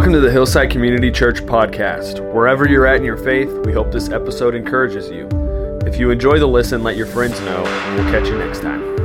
Welcome 0.00 0.14
to 0.14 0.20
the 0.20 0.32
Hillside 0.32 0.70
Community 0.70 1.10
Church 1.10 1.42
podcast. 1.42 2.20
Wherever 2.32 2.66
you're 2.66 2.86
at 2.86 2.96
in 2.96 3.04
your 3.04 3.18
faith, 3.18 3.50
we 3.66 3.72
hope 3.74 3.92
this 3.92 4.08
episode 4.08 4.54
encourages 4.54 5.10
you. 5.10 5.28
If 5.84 5.98
you 5.98 6.10
enjoy 6.10 6.38
the 6.38 6.46
listen, 6.46 6.82
let 6.82 6.96
your 6.96 7.04
friends 7.04 7.38
know, 7.42 7.62
and 7.66 7.96
we'll 7.96 8.10
catch 8.10 8.26
you 8.26 8.38
next 8.38 8.60
time. 8.60 8.99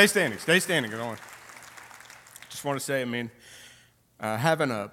Stay 0.00 0.06
standing. 0.06 0.38
Stay 0.38 0.60
standing. 0.60 0.94
On. 0.94 1.14
Just 2.48 2.64
want 2.64 2.78
to 2.78 2.82
say, 2.82 3.02
I 3.02 3.04
mean, 3.04 3.30
uh, 4.18 4.38
having 4.38 4.70
a 4.70 4.90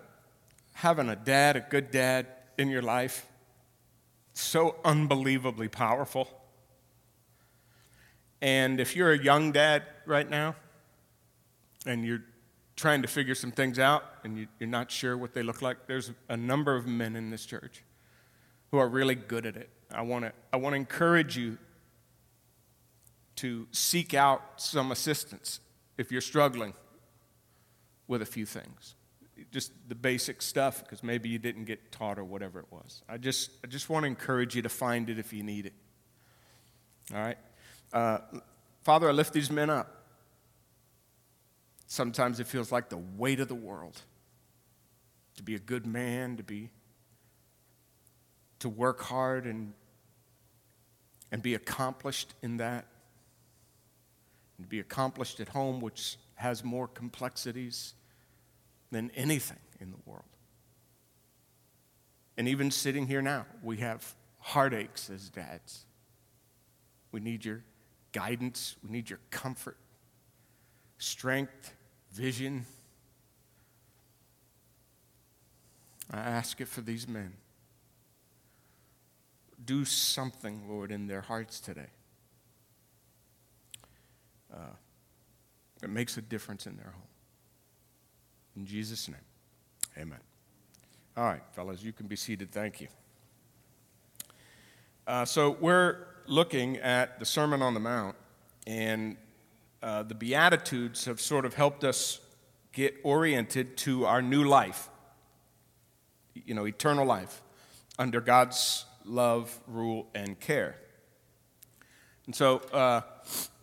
having 0.74 1.08
a 1.08 1.16
dad, 1.16 1.56
a 1.56 1.62
good 1.62 1.92
dad 1.92 2.28
in 2.58 2.68
your 2.68 2.82
life, 2.82 3.26
so 4.34 4.76
unbelievably 4.84 5.70
powerful. 5.70 6.28
And 8.42 8.82
if 8.82 8.98
you're 8.98 9.14
a 9.14 9.18
young 9.18 9.54
dad 9.54 9.84
right 10.06 10.30
now, 10.30 10.56
and 11.86 12.04
you're 12.04 12.26
trying 12.76 13.02
to 13.02 13.08
figure 13.08 13.34
some 13.34 13.54
things 13.54 13.80
out, 13.80 14.04
and 14.26 14.38
you, 14.38 14.48
are 14.60 14.68
not 14.68 14.92
sure 14.92 15.18
what 15.18 15.34
they 15.34 15.42
look 15.42 15.62
like, 15.62 15.88
there's 15.88 16.12
a 16.28 16.36
number 16.36 16.76
of 16.76 16.86
men 16.86 17.16
in 17.16 17.30
this 17.30 17.46
church 17.46 17.82
who 18.72 18.78
are 18.78 18.90
really 18.90 19.16
good 19.16 19.46
at 19.46 19.56
it. 19.56 19.70
I 19.90 20.02
want 20.02 20.26
to 20.26 20.34
I 20.52 20.58
want 20.58 20.74
to 20.74 20.78
encourage 20.78 21.38
you 21.38 21.58
to 23.38 23.68
seek 23.72 24.14
out 24.14 24.42
some 24.58 24.92
assistance 24.92 25.60
if 25.98 26.12
you're 26.12 26.22
struggling 26.22 26.74
with 28.08 28.22
a 28.22 28.26
few 28.26 28.46
things. 28.46 28.96
Just 29.52 29.72
the 29.88 29.96
basic 29.96 30.42
stuff, 30.42 30.84
because 30.84 31.04
maybe 31.04 31.30
you 31.30 31.38
didn't 31.38 31.66
get 31.66 31.92
taught 31.92 32.18
or 32.18 32.24
whatever 32.24 32.60
it 32.60 32.66
was. 32.72 33.04
I 33.08 33.18
just, 33.18 33.52
I 33.64 33.68
just 33.68 33.90
want 33.90 34.04
to 34.04 34.08
encourage 34.08 34.56
you 34.56 34.62
to 34.64 34.70
find 34.70 35.10
it 35.10 35.20
if 35.20 35.32
you 35.32 35.44
need 35.44 35.68
it. 35.68 35.74
All 37.14 37.22
right? 37.22 37.38
Uh, 37.94 38.18
Father, 38.84 39.08
I 39.10 39.12
lift 39.12 39.34
these 39.34 39.52
men 39.52 39.70
up. 39.70 40.06
Sometimes 41.86 42.40
it 42.40 42.48
feels 42.48 42.72
like 42.72 42.90
the 42.90 42.98
weight 42.98 43.40
of 43.40 43.48
the 43.48 43.56
world 43.56 44.02
to 45.38 45.44
be 45.44 45.56
a 45.56 45.60
good 45.60 45.86
man, 45.86 46.38
to 46.38 46.44
be 46.44 46.72
to 48.60 48.70
work 48.70 49.02
hard 49.04 49.46
and 49.46 49.74
and 51.32 51.42
be 51.42 51.54
accomplished 51.54 52.34
in 52.42 52.58
that 52.58 52.88
and 54.58 54.68
be 54.68 54.80
accomplished 54.80 55.40
at 55.40 55.50
home, 55.50 55.80
which 55.80 56.18
has 56.36 56.64
more 56.64 56.88
complexities 56.88 57.94
than 58.92 59.12
anything 59.16 59.60
in 59.80 59.92
the 59.92 59.98
world. 60.06 60.24
And 62.38 62.48
even 62.48 62.72
sitting 62.72 63.08
here 63.08 63.22
now, 63.22 63.46
we 63.64 63.78
have 63.78 64.16
heartaches 64.40 65.10
as 65.10 65.30
dads. 65.30 65.86
We 67.12 67.20
need 67.20 67.46
your 67.46 67.64
guidance, 68.12 68.76
we 68.84 68.92
need 68.92 69.10
your 69.10 69.20
comfort, 69.32 69.78
strength, 70.98 71.74
vision. 72.12 72.66
I 76.12 76.20
ask 76.20 76.62
it 76.62 76.68
for 76.68 76.82
these 76.82 77.08
men. 77.08 77.34
Do 79.64 79.84
something, 79.84 80.70
Lord, 80.70 80.92
in 80.92 81.08
their 81.08 81.22
hearts 81.22 81.60
today 81.60 81.90
uh, 84.54 84.76
it 85.84 85.90
makes 85.90 86.18
a 86.18 86.22
difference 86.22 86.66
in 86.66 86.76
their 86.78 86.92
home. 86.92 87.04
In 88.56 88.66
Jesus' 88.66 89.08
name, 89.08 89.18
amen. 89.98 90.20
All 91.16 91.26
right, 91.26 91.42
fellas, 91.54 91.84
you 91.84 91.94
can 91.94 92.08
be 92.08 92.16
seated. 92.16 92.52
Thank 92.52 92.82
you. 92.82 92.88
Uh, 95.06 95.26
so, 95.26 95.58
we're 95.60 96.06
looking 96.26 96.78
at 96.78 97.20
the 97.20 97.26
Sermon 97.26 97.62
on 97.62 97.74
the 97.74 97.80
Mount, 97.80 98.16
and 98.66 99.16
uh, 99.82 100.04
the 100.04 100.16
Beatitudes 100.16 101.06
have 101.06 101.22
sort 101.22 101.46
of 101.46 101.54
helped 101.54 101.84
us 101.84 102.20
get 102.74 102.96
oriented 103.04 103.78
to 103.78 104.06
our 104.06 104.22
new 104.22 104.44
life, 104.44 104.90
you 106.34 106.54
know, 106.54 106.66
eternal 106.66 107.06
life, 107.06 107.42
under 107.98 108.22
God's 108.22 108.86
love, 109.06 109.60
rule, 109.68 110.08
and 110.14 110.40
care. 110.40 110.76
And 112.26 112.36
so, 112.36 112.58
uh, 112.74 113.02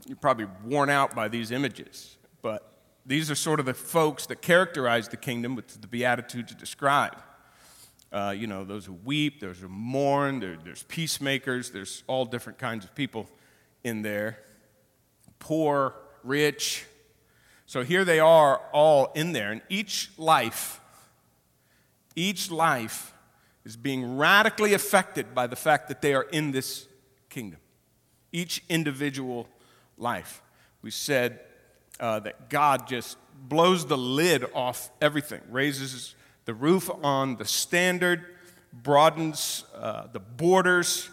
you're 0.07 0.17
probably 0.17 0.47
worn 0.65 0.91
out 0.91 1.15
by 1.15 1.29
these 1.29 1.51
images, 1.51 2.17
but 2.43 2.75
these 3.07 3.31
are 3.31 3.35
sort 3.35 3.61
of 3.61 3.67
the 3.67 3.75
folks 3.75 4.27
that 4.27 4.43
characterize 4.43 5.09
the 5.09 5.17
kingdom, 5.17 5.57
which 5.57 5.69
the 5.81 5.87
Beatitudes 5.87 6.55
describe. 6.55 7.17
Uh, 8.13 8.35
you 8.37 8.47
know, 8.47 8.65
those 8.65 8.87
who 8.87 8.93
weep, 8.93 9.41
those 9.41 9.59
who 9.59 9.69
mourn, 9.69 10.41
there, 10.41 10.57
there's 10.63 10.85
peacemakers, 10.85 11.71
there's 11.71 12.05
all 12.07 12.25
different 12.25 12.59
kinds 12.59 12.85
of 12.85 12.95
people 12.95 13.29
in 13.83 14.03
there. 14.03 14.39
Poor, 15.39 15.95
rich. 16.23 16.85
So 17.67 17.83
here 17.83 18.05
they 18.05 18.21
are 18.21 18.59
all 18.73 19.11
in 19.15 19.33
there, 19.33 19.51
and 19.51 19.63
each 19.69 20.11
life, 20.17 20.81
each 22.15 22.51
life 22.51 23.13
is 23.65 23.77
being 23.77 24.17
radically 24.17 24.75
affected 24.75 25.35
by 25.35 25.47
the 25.47 25.57
fact 25.57 25.89
that 25.89 26.03
they 26.03 26.15
are 26.15 26.25
in 26.25 26.53
this 26.53 26.87
kingdom. 27.31 27.61
Each 28.31 28.63
individual 28.69 29.49
life. 29.97 30.43
We 30.83 30.91
said 30.91 31.41
uh, 32.01 32.21
that 32.21 32.51
God 32.51 32.87
just 32.87 33.17
blows 33.49 33.87
the 33.87 33.99
lid 33.99 34.45
off 34.55 34.91
everything, 35.01 35.41
raises 35.51 36.15
the 36.45 36.55
roof 36.55 36.91
on 37.03 37.37
the 37.37 37.45
standard, 37.45 38.25
broadens 38.73 39.65
uh, 39.75 40.09
the 40.13 40.21
borders, 40.21 41.09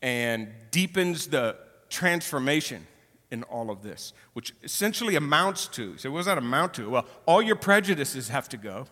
and 0.00 0.48
deepens 0.70 1.26
the 1.26 1.56
transformation 1.88 2.86
in 3.30 3.42
all 3.44 3.70
of 3.70 3.82
this, 3.82 4.12
which 4.32 4.54
essentially 4.62 5.16
amounts 5.16 5.66
to 5.68 5.98
so, 5.98 6.10
what 6.10 6.20
does 6.20 6.26
that 6.26 6.38
amount 6.38 6.74
to? 6.74 6.88
Well, 6.88 7.06
all 7.26 7.42
your 7.42 7.56
prejudices 7.56 8.28
have 8.28 8.48
to 8.50 8.56
go, 8.56 8.86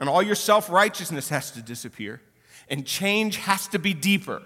and 0.00 0.08
all 0.08 0.22
your 0.22 0.34
self 0.34 0.68
righteousness 0.68 1.28
has 1.30 1.50
to 1.52 1.62
disappear, 1.62 2.20
and 2.68 2.84
change 2.84 3.36
has 3.36 3.68
to 3.68 3.78
be 3.78 3.94
deeper. 3.94 4.42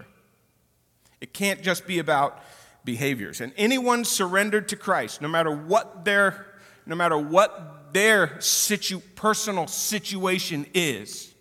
It 1.20 1.32
can't 1.32 1.62
just 1.62 1.86
be 1.86 1.98
about 1.98 2.42
behaviors. 2.84 3.40
And 3.40 3.52
anyone 3.56 4.04
surrendered 4.04 4.68
to 4.68 4.76
Christ, 4.76 5.20
no 5.20 5.28
matter 5.28 5.50
what 5.50 6.04
their, 6.04 6.46
no 6.86 6.94
matter 6.94 7.16
what 7.18 7.92
their 7.92 8.40
situ, 8.40 9.00
personal 9.14 9.66
situation 9.66 10.66
is, 10.74 11.34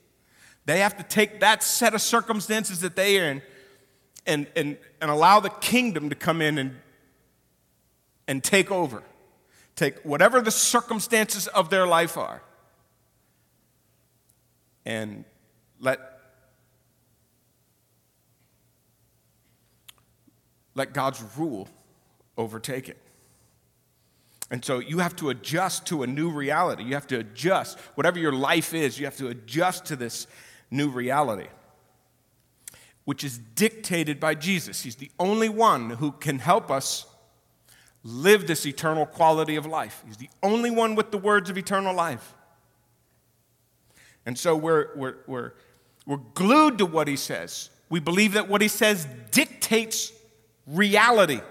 they 0.65 0.79
have 0.79 0.97
to 0.97 1.03
take 1.03 1.39
that 1.39 1.63
set 1.63 1.93
of 1.93 2.01
circumstances 2.01 2.81
that 2.81 2.95
they 2.95 3.19
are 3.19 3.31
in 3.31 3.41
and, 4.25 4.47
and, 4.55 4.77
and 5.01 5.09
allow 5.09 5.39
the 5.39 5.49
kingdom 5.49 6.09
to 6.09 6.15
come 6.15 6.41
in 6.41 6.57
and, 6.57 6.75
and 8.27 8.43
take 8.43 8.71
over. 8.71 9.03
Take 9.75 9.99
whatever 10.01 10.41
the 10.41 10.51
circumstances 10.51 11.47
of 11.47 11.69
their 11.69 11.87
life 11.87 12.17
are 12.17 12.41
and 14.85 15.25
let 15.79 16.10
let 20.75 20.93
God's 20.93 21.21
rule 21.37 21.67
overtake 22.37 22.89
it. 22.89 22.97
And 24.49 24.63
so 24.63 24.79
you 24.79 24.99
have 24.99 25.15
to 25.17 25.29
adjust 25.29 25.85
to 25.87 26.03
a 26.03 26.07
new 26.07 26.29
reality. 26.29 26.83
You 26.83 26.93
have 26.95 27.07
to 27.07 27.19
adjust, 27.19 27.79
whatever 27.95 28.19
your 28.19 28.33
life 28.33 28.73
is, 28.73 28.99
you 28.99 29.05
have 29.05 29.17
to 29.17 29.29
adjust 29.29 29.85
to 29.85 29.95
this 29.95 30.27
new 30.69 30.89
reality, 30.89 31.47
which 33.05 33.23
is 33.23 33.37
dictated 33.37 34.19
by 34.19 34.35
Jesus. 34.35 34.81
He's 34.83 34.97
the 34.97 35.11
only 35.19 35.47
one 35.47 35.91
who 35.91 36.11
can 36.11 36.39
help 36.39 36.69
us 36.69 37.05
live 38.03 38.45
this 38.47 38.65
eternal 38.65 39.05
quality 39.05 39.55
of 39.55 39.65
life. 39.65 40.03
He's 40.05 40.17
the 40.17 40.29
only 40.43 40.69
one 40.71 40.95
with 40.95 41.11
the 41.11 41.17
words 41.17 41.49
of 41.49 41.57
eternal 41.57 41.95
life. 41.95 42.33
And 44.25 44.37
so 44.37 44.55
we're, 44.55 44.89
we're, 44.95 45.15
we're, 45.27 45.53
we're 46.05 46.17
glued 46.33 46.77
to 46.79 46.85
what 46.85 47.07
he 47.07 47.15
says. 47.15 47.69
We 47.89 47.99
believe 47.99 48.33
that 48.33 48.49
what 48.49 48.61
he 48.61 48.67
says 48.67 49.07
dictates 49.31 50.11
reality. 50.71 51.41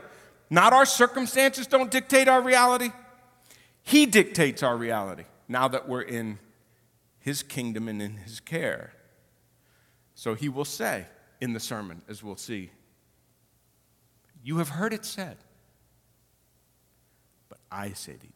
Not 0.49 0.73
our 0.73 0.87
circumstances 0.87 1.67
don't 1.67 1.91
dictate 1.91 2.29
our 2.29 2.43
reality. 2.43 2.91
He 3.83 4.07
dictates 4.07 4.63
our 4.63 4.77
reality 4.77 5.25
now 5.49 5.69
that 5.69 5.89
we're 5.89 6.03
in 6.03 6.39
His 7.21 7.43
kingdom 7.43 7.89
and 7.89 8.03
in 8.03 8.17
His 8.19 8.41
care. 8.41 8.93
So 10.15 10.35
He 10.35 10.49
will 10.49 10.65
say 10.65 11.07
in 11.41 11.53
the 11.53 11.61
sermon, 11.61 12.03
as 12.09 12.23
we'll 12.23 12.37
see, 12.37 12.71
You 14.43 14.59
have 14.59 14.71
heard 14.71 14.93
it 14.93 15.05
said, 15.05 15.37
but 17.49 17.59
I 17.71 17.91
say 17.93 18.13
to 18.15 18.27
you, 18.27 18.33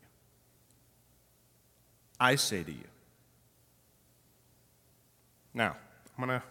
I 2.20 2.36
say 2.36 2.62
to 2.62 2.72
you. 2.72 2.84
Now, 5.52 5.76
I'm 6.16 6.26
going 6.26 6.40
to 6.40 6.46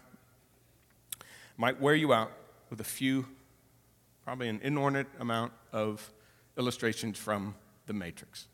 might 1.56 1.80
wear 1.80 1.94
you 1.94 2.12
out 2.12 2.32
with 2.70 2.80
a 2.80 2.84
few, 2.84 3.26
probably 4.24 4.48
an 4.48 4.58
inordinate 4.62 5.06
amount 5.20 5.52
of 5.70 6.10
illustrations 6.56 7.18
from 7.18 7.54
the 7.86 7.92
Matrix 7.92 8.46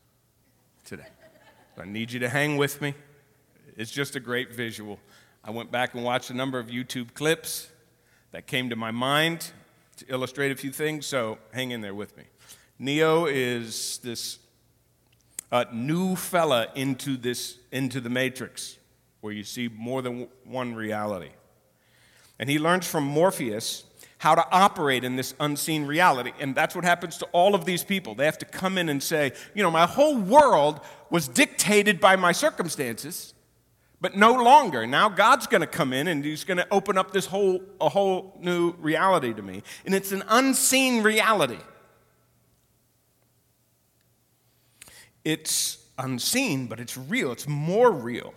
today. 0.85 1.07
So 1.77 1.83
I 1.83 1.85
need 1.85 2.11
you 2.11 2.19
to 2.21 2.29
hang 2.29 2.57
with 2.57 2.83
me. 2.83 2.95
It's 3.77 3.93
just 3.93 4.17
a 4.17 4.21
great 4.21 4.53
visual. 4.53 4.99
I 5.45 5.53
went 5.53 5.71
back 5.71 5.95
and 5.95 6.03
watched 6.03 6.31
a 6.31 6.35
number 6.35 6.59
of 6.59 6.67
YouTube 6.67 7.15
clips 7.15 7.69
that 8.33 8.49
came 8.49 8.69
to 8.71 8.77
my 8.77 8.91
mind 8.91 9.53
to 9.99 10.07
illustrate 10.09 10.51
a 10.51 10.57
few 10.57 10.73
things, 10.73 11.07
so 11.07 11.39
hang 11.53 11.71
in 11.71 11.83
there 11.83 11.95
with 11.95 12.17
me. 12.17 12.25
Neo 12.81 13.27
is 13.27 14.01
this 14.03 14.41
uh, 15.53 15.67
new 15.73 16.17
fella 16.17 16.67
into, 16.75 17.17
this, 17.17 17.59
into 17.71 18.01
the 18.01 18.11
Matrix, 18.11 18.77
where 19.21 19.33
you 19.33 19.45
see 19.45 19.69
more 19.69 20.03
than 20.03 20.27
one 20.45 20.75
reality. 20.75 21.31
And 22.41 22.51
he 22.51 22.59
learns 22.59 22.89
from 22.89 23.05
Morpheus 23.05 23.85
how 24.21 24.35
to 24.35 24.47
operate 24.53 25.03
in 25.03 25.17
this 25.17 25.33
unseen 25.41 25.87
reality. 25.87 26.33
And 26.39 26.55
that's 26.55 26.75
what 26.75 26.85
happens 26.85 27.17
to 27.17 27.25
all 27.33 27.55
of 27.55 27.65
these 27.65 27.83
people. 27.83 28.15
They 28.15 28.27
have 28.27 28.37
to 28.39 28.45
come 28.45 28.77
in 28.77 28.91
and 28.91 29.03
say, 29.03 29.33
you 29.55 29.63
know, 29.63 29.71
my 29.71 29.87
whole 29.87 30.15
world 30.19 30.81
was 31.09 31.27
dictated 31.27 32.01
by 32.01 32.17
my 32.17 32.33
circumstances, 32.33 33.33
but 33.99 34.19
no 34.19 34.35
longer. 34.35 34.87
Now 34.87 35.09
God's 35.09 35.47
going 35.47 35.63
to 35.63 35.67
come 35.67 35.95
in 35.95 36.07
and 36.07 36.23
he's 36.23 36.45
going 36.45 36.59
to 36.59 36.67
open 36.71 36.99
up 36.99 37.13
this 37.13 37.25
whole 37.25 37.63
a 37.81 37.89
whole 37.89 38.37
new 38.39 38.73
reality 38.73 39.33
to 39.33 39.41
me. 39.41 39.63
And 39.87 39.95
it's 39.95 40.13
an 40.13 40.23
unseen 40.29 41.03
reality. 41.03 41.57
It's 45.25 45.79
unseen, 45.97 46.67
but 46.67 46.79
it's 46.79 46.99
real. 46.99 47.33
It's 47.33 47.49
more 47.49 47.91
real. 47.91 48.35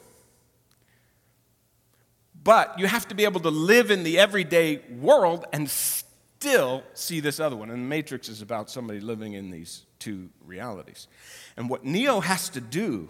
But 2.43 2.77
you 2.77 2.87
have 2.87 3.07
to 3.07 3.15
be 3.15 3.23
able 3.23 3.39
to 3.41 3.49
live 3.49 3.89
in 3.89 4.03
the 4.03 4.19
everyday 4.19 4.81
world 4.99 5.45
and 5.53 5.69
still 5.69 6.83
see 6.93 7.19
this 7.19 7.39
other 7.39 7.55
one. 7.55 7.69
And 7.69 7.83
the 7.83 7.87
Matrix 7.87 8.27
is 8.27 8.41
about 8.41 8.69
somebody 8.69 8.99
living 8.99 9.33
in 9.33 9.49
these 9.49 9.85
two 9.99 10.29
realities. 10.45 11.07
And 11.55 11.69
what 11.69 11.85
Neo 11.85 12.19
has 12.19 12.49
to 12.49 12.59
do, 12.59 13.07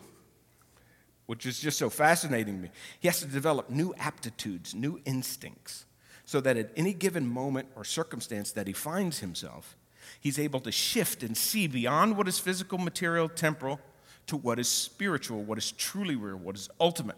which 1.25 1.45
is 1.47 1.59
just 1.59 1.79
so 1.79 1.89
fascinating 1.89 2.57
to 2.57 2.61
me, 2.63 2.69
he 2.99 3.07
has 3.07 3.21
to 3.21 3.25
develop 3.25 3.69
new 3.69 3.95
aptitudes, 3.97 4.75
new 4.75 5.01
instincts, 5.05 5.85
so 6.25 6.39
that 6.41 6.55
at 6.57 6.71
any 6.75 6.93
given 6.93 7.25
moment 7.25 7.69
or 7.75 7.83
circumstance 7.83 8.51
that 8.51 8.67
he 8.67 8.73
finds 8.73 9.19
himself, 9.19 9.75
he's 10.19 10.37
able 10.37 10.59
to 10.59 10.71
shift 10.71 11.23
and 11.23 11.35
see 11.35 11.65
beyond 11.65 12.17
what 12.17 12.27
is 12.27 12.37
physical, 12.37 12.77
material, 12.77 13.27
temporal, 13.27 13.79
to 14.27 14.37
what 14.37 14.59
is 14.59 14.69
spiritual, 14.69 15.43
what 15.43 15.57
is 15.57 15.71
truly 15.71 16.15
real, 16.15 16.37
what 16.37 16.55
is 16.55 16.69
ultimate 16.79 17.17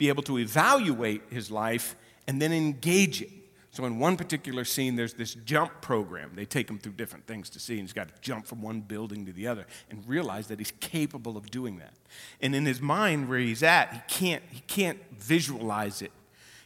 be 0.00 0.08
able 0.08 0.22
to 0.22 0.38
evaluate 0.38 1.20
his 1.28 1.50
life 1.50 1.94
and 2.26 2.40
then 2.40 2.54
engage 2.54 3.20
it. 3.20 3.28
So, 3.70 3.84
in 3.84 3.98
one 3.98 4.16
particular 4.16 4.64
scene, 4.64 4.96
there's 4.96 5.12
this 5.12 5.34
jump 5.34 5.82
program. 5.82 6.32
They 6.34 6.46
take 6.46 6.70
him 6.70 6.78
through 6.78 6.94
different 6.94 7.26
things 7.26 7.50
to 7.50 7.60
see, 7.60 7.74
and 7.74 7.82
he's 7.82 7.92
got 7.92 8.08
to 8.08 8.14
jump 8.22 8.46
from 8.46 8.62
one 8.62 8.80
building 8.80 9.26
to 9.26 9.32
the 9.32 9.46
other 9.46 9.66
and 9.90 10.02
realize 10.08 10.46
that 10.48 10.58
he's 10.58 10.72
capable 10.80 11.36
of 11.36 11.50
doing 11.50 11.76
that. 11.78 11.92
And 12.40 12.54
in 12.54 12.64
his 12.64 12.80
mind, 12.80 13.28
where 13.28 13.38
he's 13.38 13.62
at, 13.62 13.92
he 13.92 14.00
can't, 14.08 14.42
he 14.50 14.60
can't 14.60 14.98
visualize 15.18 16.00
it. 16.00 16.12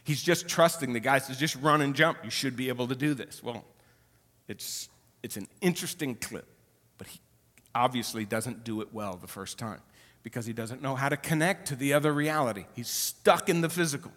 He's 0.05 0.23
just 0.23 0.47
trusting 0.47 0.93
the 0.93 1.01
guy 1.01 1.19
says, 1.19 1.37
just 1.37 1.57
run 1.57 1.81
and 1.81 1.93
jump. 1.93 2.19
You 2.23 2.29
should 2.29 2.55
be 2.55 2.69
able 2.69 2.87
to 2.87 2.95
do 2.95 3.13
this. 3.13 3.43
Well, 3.43 3.65
it's, 4.47 4.87
it's 5.23 5.35
an 5.35 5.47
interesting 5.59 6.15
clip, 6.15 6.47
but 6.97 7.07
he 7.07 7.19
obviously 7.75 8.23
doesn't 8.23 8.63
do 8.63 8.79
it 8.79 8.93
well 8.93 9.17
the 9.17 9.27
first 9.27 9.57
time 9.57 9.81
because 10.25 10.47
he 10.47 10.53
doesn't 10.53 10.81
know 10.81 10.95
how 10.95 11.07
to 11.07 11.15
connect 11.15 11.67
to 11.67 11.75
the 11.75 11.93
other 11.93 12.11
reality. 12.11 12.65
He's 12.75 12.87
stuck 12.87 13.47
in 13.47 13.61
the 13.61 13.69
physical. 13.69 14.11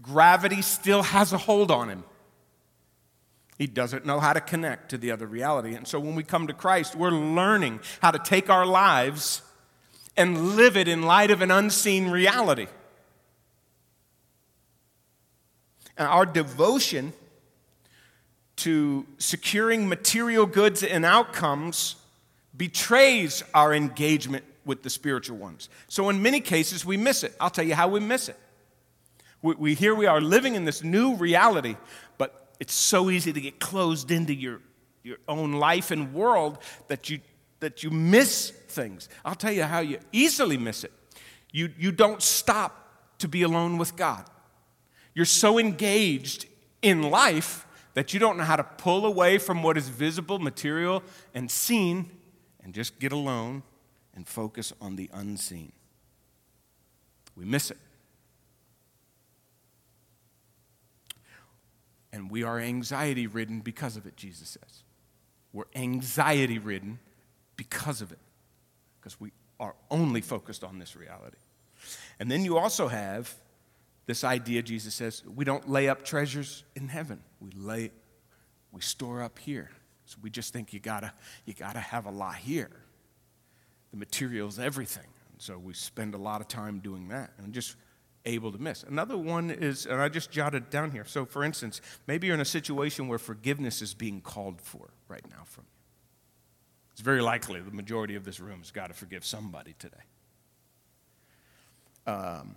Gravity 0.00 0.62
still 0.62 1.02
has 1.02 1.30
a 1.34 1.36
hold 1.36 1.70
on 1.70 1.90
him. 1.90 2.04
He 3.58 3.66
doesn't 3.66 4.06
know 4.06 4.18
how 4.18 4.32
to 4.32 4.40
connect 4.40 4.88
to 4.90 4.98
the 4.98 5.10
other 5.10 5.26
reality. 5.26 5.74
And 5.74 5.86
so 5.86 6.00
when 6.00 6.14
we 6.14 6.22
come 6.22 6.46
to 6.46 6.54
Christ, 6.54 6.96
we're 6.96 7.10
learning 7.10 7.80
how 8.00 8.12
to 8.12 8.18
take 8.18 8.48
our 8.48 8.64
lives 8.64 9.42
and 10.16 10.56
live 10.56 10.74
it 10.74 10.88
in 10.88 11.02
light 11.02 11.30
of 11.30 11.42
an 11.42 11.50
unseen 11.50 12.08
reality. 12.08 12.68
And 15.98 16.08
our 16.08 16.24
devotion 16.24 17.12
to 18.56 19.04
securing 19.18 19.86
material 19.86 20.46
goods 20.46 20.82
and 20.82 21.04
outcomes 21.04 21.96
betrays 22.56 23.42
our 23.52 23.74
engagement 23.74 24.42
with 24.66 24.82
the 24.82 24.90
spiritual 24.90 25.38
ones. 25.38 25.70
So, 25.88 26.10
in 26.10 26.20
many 26.20 26.40
cases, 26.40 26.84
we 26.84 26.98
miss 26.98 27.22
it. 27.22 27.34
I'll 27.40 27.48
tell 27.48 27.64
you 27.64 27.74
how 27.74 27.88
we 27.88 28.00
miss 28.00 28.28
it. 28.28 28.36
We, 29.40 29.54
we 29.54 29.74
here 29.74 29.94
we 29.94 30.06
are 30.06 30.20
living 30.20 30.56
in 30.56 30.64
this 30.66 30.82
new 30.82 31.14
reality, 31.14 31.76
but 32.18 32.48
it's 32.60 32.74
so 32.74 33.08
easy 33.08 33.32
to 33.32 33.40
get 33.40 33.60
closed 33.60 34.10
into 34.10 34.34
your, 34.34 34.60
your 35.02 35.18
own 35.28 35.52
life 35.52 35.90
and 35.90 36.12
world 36.12 36.58
that 36.88 37.08
you, 37.08 37.20
that 37.60 37.82
you 37.82 37.90
miss 37.90 38.50
things. 38.50 39.08
I'll 39.24 39.34
tell 39.34 39.52
you 39.52 39.62
how 39.62 39.80
you 39.80 40.00
easily 40.12 40.58
miss 40.58 40.84
it. 40.84 40.92
You, 41.52 41.70
you 41.78 41.92
don't 41.92 42.20
stop 42.20 43.18
to 43.18 43.28
be 43.28 43.42
alone 43.42 43.78
with 43.78 43.96
God. 43.96 44.28
You're 45.14 45.24
so 45.24 45.58
engaged 45.58 46.46
in 46.82 47.02
life 47.02 47.66
that 47.94 48.12
you 48.12 48.20
don't 48.20 48.36
know 48.36 48.44
how 48.44 48.56
to 48.56 48.64
pull 48.64 49.06
away 49.06 49.38
from 49.38 49.62
what 49.62 49.78
is 49.78 49.88
visible, 49.88 50.38
material, 50.38 51.02
and 51.32 51.50
seen 51.50 52.10
and 52.62 52.74
just 52.74 52.98
get 52.98 53.12
alone 53.12 53.62
and 54.16 54.26
focus 54.26 54.72
on 54.80 54.96
the 54.96 55.08
unseen. 55.12 55.72
We 57.36 57.44
miss 57.44 57.70
it. 57.70 57.76
And 62.12 62.30
we 62.30 62.42
are 62.42 62.58
anxiety 62.58 63.26
ridden 63.26 63.60
because 63.60 63.96
of 63.96 64.06
it, 64.06 64.16
Jesus 64.16 64.48
says. 64.48 64.82
We're 65.52 65.64
anxiety 65.76 66.58
ridden 66.58 66.98
because 67.56 68.00
of 68.00 68.10
it, 68.10 68.18
because 68.98 69.20
we 69.20 69.32
are 69.60 69.74
only 69.90 70.22
focused 70.22 70.64
on 70.64 70.78
this 70.78 70.96
reality. 70.96 71.36
And 72.18 72.30
then 72.30 72.44
you 72.44 72.56
also 72.56 72.88
have 72.88 73.34
this 74.06 74.24
idea, 74.24 74.62
Jesus 74.62 74.94
says, 74.94 75.22
we 75.26 75.44
don't 75.44 75.68
lay 75.68 75.88
up 75.88 76.04
treasures 76.04 76.64
in 76.74 76.88
heaven. 76.88 77.22
We 77.40 77.50
lay, 77.50 77.90
we 78.72 78.80
store 78.80 79.22
up 79.22 79.38
here. 79.38 79.70
So 80.06 80.16
we 80.22 80.30
just 80.30 80.52
think 80.52 80.72
you 80.72 80.80
gotta, 80.80 81.12
you 81.44 81.52
gotta 81.52 81.80
have 81.80 82.06
a 82.06 82.10
lot 82.10 82.36
here 82.36 82.70
the 83.96 84.04
materials, 84.04 84.58
everything. 84.58 85.06
And 85.32 85.40
so 85.40 85.58
we 85.58 85.72
spend 85.74 86.14
a 86.14 86.18
lot 86.18 86.40
of 86.40 86.48
time 86.48 86.80
doing 86.80 87.08
that 87.08 87.30
and 87.38 87.52
just 87.52 87.76
able 88.24 88.52
to 88.52 88.58
miss. 88.58 88.82
Another 88.82 89.16
one 89.16 89.50
is, 89.50 89.86
and 89.86 90.00
I 90.00 90.08
just 90.08 90.30
jotted 90.30 90.68
down 90.68 90.90
here. 90.90 91.04
So, 91.04 91.24
for 91.24 91.44
instance, 91.44 91.80
maybe 92.06 92.26
you're 92.26 92.34
in 92.34 92.40
a 92.40 92.44
situation 92.44 93.08
where 93.08 93.18
forgiveness 93.18 93.80
is 93.80 93.94
being 93.94 94.20
called 94.20 94.60
for 94.60 94.90
right 95.08 95.24
now 95.30 95.44
from 95.44 95.64
you. 95.64 95.76
It's 96.92 97.00
very 97.00 97.22
likely 97.22 97.60
the 97.60 97.70
majority 97.70 98.16
of 98.16 98.24
this 98.24 98.40
room 98.40 98.58
has 98.58 98.70
got 98.70 98.88
to 98.88 98.94
forgive 98.94 99.24
somebody 99.24 99.74
today. 99.78 99.96
Um, 102.06 102.56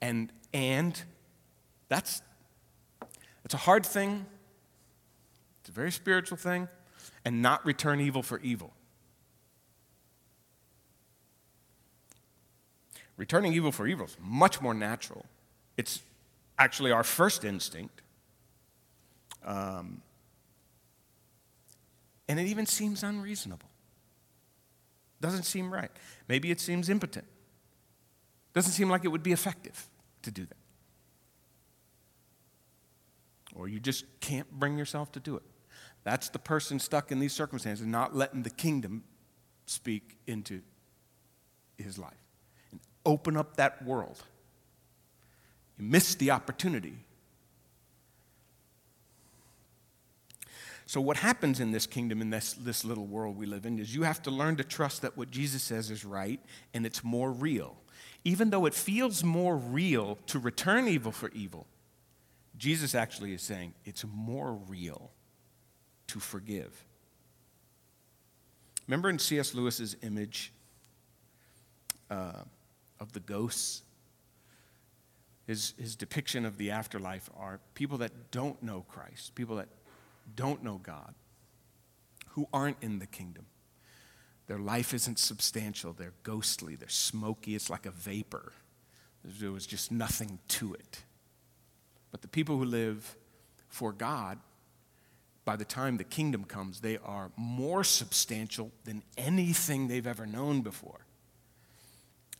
and 0.00 0.32
and 0.52 1.00
that's 1.88 2.22
it's 3.44 3.54
a 3.54 3.58
hard 3.58 3.86
thing. 3.86 4.26
It's 5.60 5.68
a 5.68 5.72
very 5.72 5.92
spiritual 5.92 6.38
thing, 6.38 6.68
and 7.24 7.40
not 7.40 7.64
return 7.64 8.00
evil 8.00 8.22
for 8.22 8.40
evil. 8.40 8.72
Returning 13.16 13.52
evil 13.52 13.72
for 13.72 13.86
evil 13.86 14.06
is 14.06 14.16
much 14.20 14.60
more 14.60 14.74
natural. 14.74 15.26
It's 15.76 16.00
actually 16.58 16.92
our 16.92 17.04
first 17.04 17.44
instinct. 17.44 18.02
Um, 19.44 20.00
and 22.28 22.38
it 22.40 22.46
even 22.46 22.66
seems 22.66 23.02
unreasonable. 23.02 23.68
Doesn't 25.20 25.44
seem 25.44 25.72
right. 25.72 25.90
Maybe 26.28 26.50
it 26.50 26.60
seems 26.60 26.88
impotent. 26.88 27.26
Doesn't 28.54 28.72
seem 28.72 28.88
like 28.88 29.04
it 29.04 29.08
would 29.08 29.22
be 29.22 29.32
effective 29.32 29.88
to 30.22 30.30
do 30.30 30.46
that. 30.46 30.56
Or 33.54 33.68
you 33.68 33.78
just 33.80 34.04
can't 34.20 34.50
bring 34.50 34.78
yourself 34.78 35.12
to 35.12 35.20
do 35.20 35.36
it. 35.36 35.42
That's 36.04 36.28
the 36.30 36.38
person 36.38 36.78
stuck 36.78 37.12
in 37.12 37.20
these 37.20 37.32
circumstances, 37.32 37.86
not 37.86 38.16
letting 38.16 38.42
the 38.42 38.50
kingdom 38.50 39.04
speak 39.66 40.16
into 40.26 40.62
his 41.76 41.98
life 41.98 42.22
open 43.04 43.36
up 43.36 43.56
that 43.56 43.84
world. 43.84 44.22
You 45.78 45.84
miss 45.84 46.14
the 46.14 46.30
opportunity. 46.30 46.96
So, 50.86 51.00
what 51.00 51.16
happens 51.16 51.60
in 51.60 51.70
this 51.72 51.86
kingdom, 51.86 52.20
in 52.20 52.30
this, 52.30 52.52
this 52.52 52.84
little 52.84 53.06
world 53.06 53.38
we 53.38 53.46
live 53.46 53.64
in, 53.64 53.78
is 53.78 53.94
you 53.94 54.02
have 54.02 54.22
to 54.24 54.30
learn 54.30 54.56
to 54.56 54.64
trust 54.64 55.02
that 55.02 55.16
what 55.16 55.30
Jesus 55.30 55.62
says 55.62 55.90
is 55.90 56.04
right 56.04 56.40
and 56.74 56.84
it's 56.84 57.02
more 57.02 57.30
real. 57.32 57.76
Even 58.24 58.50
though 58.50 58.66
it 58.66 58.74
feels 58.74 59.24
more 59.24 59.56
real 59.56 60.18
to 60.26 60.38
return 60.38 60.86
evil 60.88 61.10
for 61.10 61.30
evil, 61.30 61.66
Jesus 62.58 62.94
actually 62.94 63.32
is 63.32 63.42
saying 63.42 63.74
it's 63.84 64.04
more 64.12 64.52
real 64.68 65.10
to 66.08 66.20
forgive. 66.20 66.84
Remember 68.86 69.08
in 69.08 69.18
C.S. 69.18 69.54
Lewis's 69.54 69.96
image? 70.02 70.52
Uh, 72.10 72.42
of 73.02 73.12
the 73.12 73.20
ghosts. 73.20 73.82
his, 75.46 75.74
his 75.78 75.96
depiction 75.96 76.46
of 76.46 76.56
the 76.56 76.70
afterlife 76.70 77.28
are 77.36 77.60
people 77.74 77.98
that 77.98 78.30
don't 78.30 78.62
know 78.62 78.84
Christ, 78.88 79.34
people 79.34 79.56
that 79.56 79.68
don't 80.36 80.62
know 80.62 80.80
God, 80.82 81.14
who 82.30 82.46
aren't 82.52 82.76
in 82.80 83.00
the 83.00 83.06
kingdom. 83.06 83.46
Their 84.46 84.58
life 84.58 84.94
isn't 84.94 85.18
substantial, 85.18 85.92
they're 85.92 86.14
ghostly, 86.22 86.76
they're 86.76 86.88
smoky, 86.88 87.54
it's 87.54 87.68
like 87.68 87.86
a 87.86 87.90
vapor. 87.90 88.52
There 89.24 89.52
was 89.52 89.66
just 89.66 89.90
nothing 89.92 90.38
to 90.48 90.74
it. 90.74 91.02
But 92.10 92.22
the 92.22 92.28
people 92.28 92.58
who 92.58 92.64
live 92.64 93.16
for 93.68 93.92
God, 93.92 94.38
by 95.44 95.56
the 95.56 95.64
time 95.64 95.96
the 95.96 96.04
kingdom 96.04 96.44
comes, 96.44 96.80
they 96.80 96.98
are 96.98 97.32
more 97.36 97.82
substantial 97.82 98.70
than 98.84 99.02
anything 99.16 99.88
they've 99.88 100.06
ever 100.06 100.26
known 100.26 100.60
before. 100.60 101.06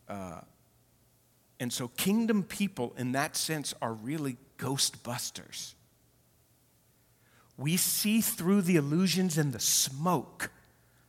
Uh, 0.09 0.41
and 1.63 1.73
so, 1.73 1.87
kingdom 1.87 2.43
people, 2.43 2.93
in 2.99 3.13
that 3.13 3.37
sense, 3.37 3.73
are 3.81 3.93
really 3.93 4.37
ghostbusters. 4.59 5.75
We 7.57 7.77
see 7.77 8.21
through 8.21 8.63
the 8.63 8.75
illusions 8.75 9.39
and 9.39 9.53
the 9.53 9.61
smoke 9.61 10.51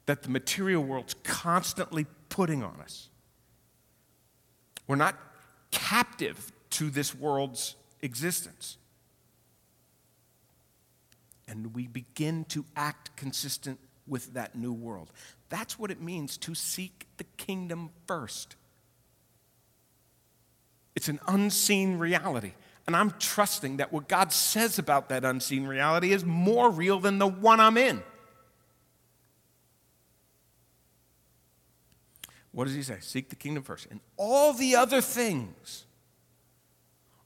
that 0.06 0.22
the 0.22 0.30
material 0.30 0.84
world's 0.84 1.16
constantly 1.24 2.06
putting 2.30 2.62
on 2.62 2.80
us. 2.82 3.10
We're 4.86 4.96
not 4.96 5.18
captive 5.72 6.52
to 6.72 6.92
this 6.92 7.16
world's 7.16 7.76
existence. 8.04 8.78
And 11.48 11.74
we 11.74 11.88
begin 11.88 12.46
to 12.50 12.64
act 12.76 13.16
consistent 13.16 13.80
with 14.06 14.36
that 14.36 14.56
new 14.56 14.74
world. 14.74 15.12
That's 15.50 15.80
what 15.80 15.90
it 15.90 16.00
means 16.00 16.38
to 16.38 16.54
seek 16.54 17.08
the 17.18 17.26
kingdom 17.38 17.90
first. 18.06 18.56
It's 20.96 21.10
an 21.10 21.20
unseen 21.28 21.98
reality. 21.98 22.54
And 22.86 22.96
I'm 22.96 23.12
trusting 23.12 23.78
that 23.78 23.94
what 23.94 24.08
God 24.08 24.34
says 24.34 24.78
about 24.78 25.10
that 25.10 25.24
unseen 25.24 25.66
reality 25.66 26.12
is 26.12 26.26
more 26.26 26.70
real 26.70 27.00
than 27.00 27.18
the 27.18 27.28
one 27.28 27.60
I'm 27.60 27.78
in. 27.78 28.04
What 32.52 32.66
does 32.66 32.76
he 32.76 32.84
say? 32.84 32.98
Seek 33.00 33.30
the 33.30 33.36
kingdom 33.36 33.64
first. 33.64 33.88
And 33.90 34.00
all 34.18 34.54
the 34.54 34.76
other 34.76 35.02
things, 35.02 35.86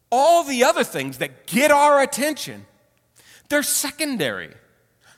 all 0.10 0.44
the 0.44 0.64
other 0.64 0.84
things 0.84 1.18
that 1.18 1.48
get 1.48 1.72
our 1.72 2.02
attention, 2.02 2.66
they're 3.50 3.64
secondary. 3.64 4.54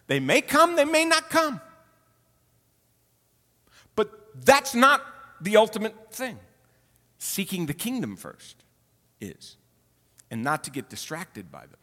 They 0.08 0.20
may 0.20 0.42
come, 0.42 0.76
they 0.76 0.86
may 0.86 1.06
not 1.06 1.30
come. 1.30 1.62
But 3.96 4.44
that's 4.46 4.74
not 4.74 5.06
the 5.42 5.58
ultimate 5.58 6.12
thing 6.12 6.40
seeking 7.20 7.68
the 7.68 7.74
kingdom 7.74 8.16
first 8.16 8.64
is, 9.22 9.58
and 10.32 10.42
not 10.42 10.64
to 10.64 10.72
get 10.72 10.90
distracted 10.90 11.52
by 11.52 11.62
them. 11.62 11.78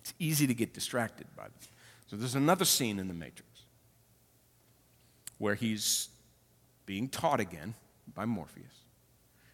It's 0.00 0.14
easy 0.18 0.46
to 0.48 0.54
get 0.54 0.74
distracted 0.74 1.26
by 1.36 1.44
them. 1.44 1.52
So 2.08 2.16
there's 2.16 2.34
another 2.34 2.64
scene 2.64 2.98
in 2.98 3.06
The 3.06 3.14
Matrix 3.14 3.48
where 5.38 5.54
he's 5.54 6.08
being 6.86 7.08
taught 7.08 7.40
again 7.40 7.74
by 8.14 8.24
Morpheus. 8.24 8.64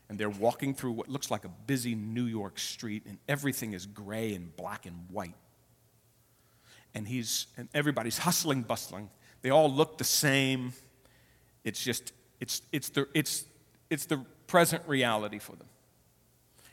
And 0.09 0.19
they're 0.19 0.31
walking 0.31 0.73
through 0.75 0.93
what 0.93 1.09
looks 1.09 1.31
like 1.31 1.45
a 1.45 1.51
busy 1.67 1.95
New 1.95 2.25
York 2.25 2.59
street, 2.59 3.05
and 3.07 3.19
everything 3.29 3.75
is 3.75 3.85
gray 3.85 4.35
and 4.35 4.57
black 4.57 4.87
and 4.87 5.07
white. 5.11 5.35
And 6.95 7.07
he's 7.07 7.47
and 7.59 7.69
everybody's 7.75 8.19
hustling, 8.29 8.63
bustling. 8.63 9.11
They 9.43 9.51
all 9.51 9.71
look 9.71 9.99
the 9.99 10.05
same. 10.05 10.73
It's 11.65 11.83
just, 11.83 12.13
it's, 12.41 12.63
it's 12.73 12.89
the, 12.89 13.07
it's, 13.15 13.45
it's 13.91 14.07
the 14.07 14.25
present 14.49 14.83
reality 14.89 15.39
for 15.39 15.55
them. 15.55 15.69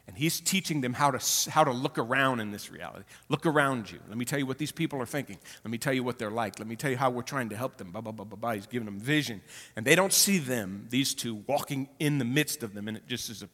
And 0.07 0.15
he's 0.15 0.39
teaching 0.39 0.81
them 0.81 0.93
how 0.93 1.11
to, 1.11 1.49
how 1.49 1.63
to 1.63 1.71
look 1.71 1.97
around 1.97 2.39
in 2.39 2.51
this 2.51 2.71
reality. 2.71 3.05
Look 3.27 3.45
around 3.45 3.91
you. 3.91 3.99
Let 4.07 4.17
me 4.17 4.25
tell 4.25 4.37
you 4.37 4.45
what 4.45 4.59
these 4.59 4.71
people 4.71 5.01
are 5.01 5.05
thinking. 5.05 5.37
Let 5.63 5.71
me 5.71 5.79
tell 5.79 5.93
you 5.93 6.03
what 6.03 6.19
they're 6.19 6.29
like. 6.29 6.59
Let 6.59 6.67
me 6.67 6.75
tell 6.75 6.91
you 6.91 6.97
how 6.97 7.09
we're 7.09 7.23
trying 7.23 7.49
to 7.49 7.57
help 7.57 7.77
them. 7.77 7.91
Blah, 7.91 8.01
blah, 8.01 8.11
blah, 8.11 8.25
blah, 8.25 8.37
blah. 8.37 8.51
He's 8.51 8.67
giving 8.67 8.85
them 8.85 8.99
vision. 8.99 9.41
And 9.75 9.85
they 9.85 9.95
don't 9.95 10.13
see 10.13 10.37
them, 10.37 10.85
these 10.89 11.15
two, 11.15 11.43
walking 11.47 11.89
in 11.99 12.19
the 12.19 12.25
midst 12.25 12.61
of 12.61 12.75
them. 12.75 12.87
And 12.87 12.97
it 12.97 13.07
just 13.07 13.31
is 13.31 13.41
a 13.41 13.49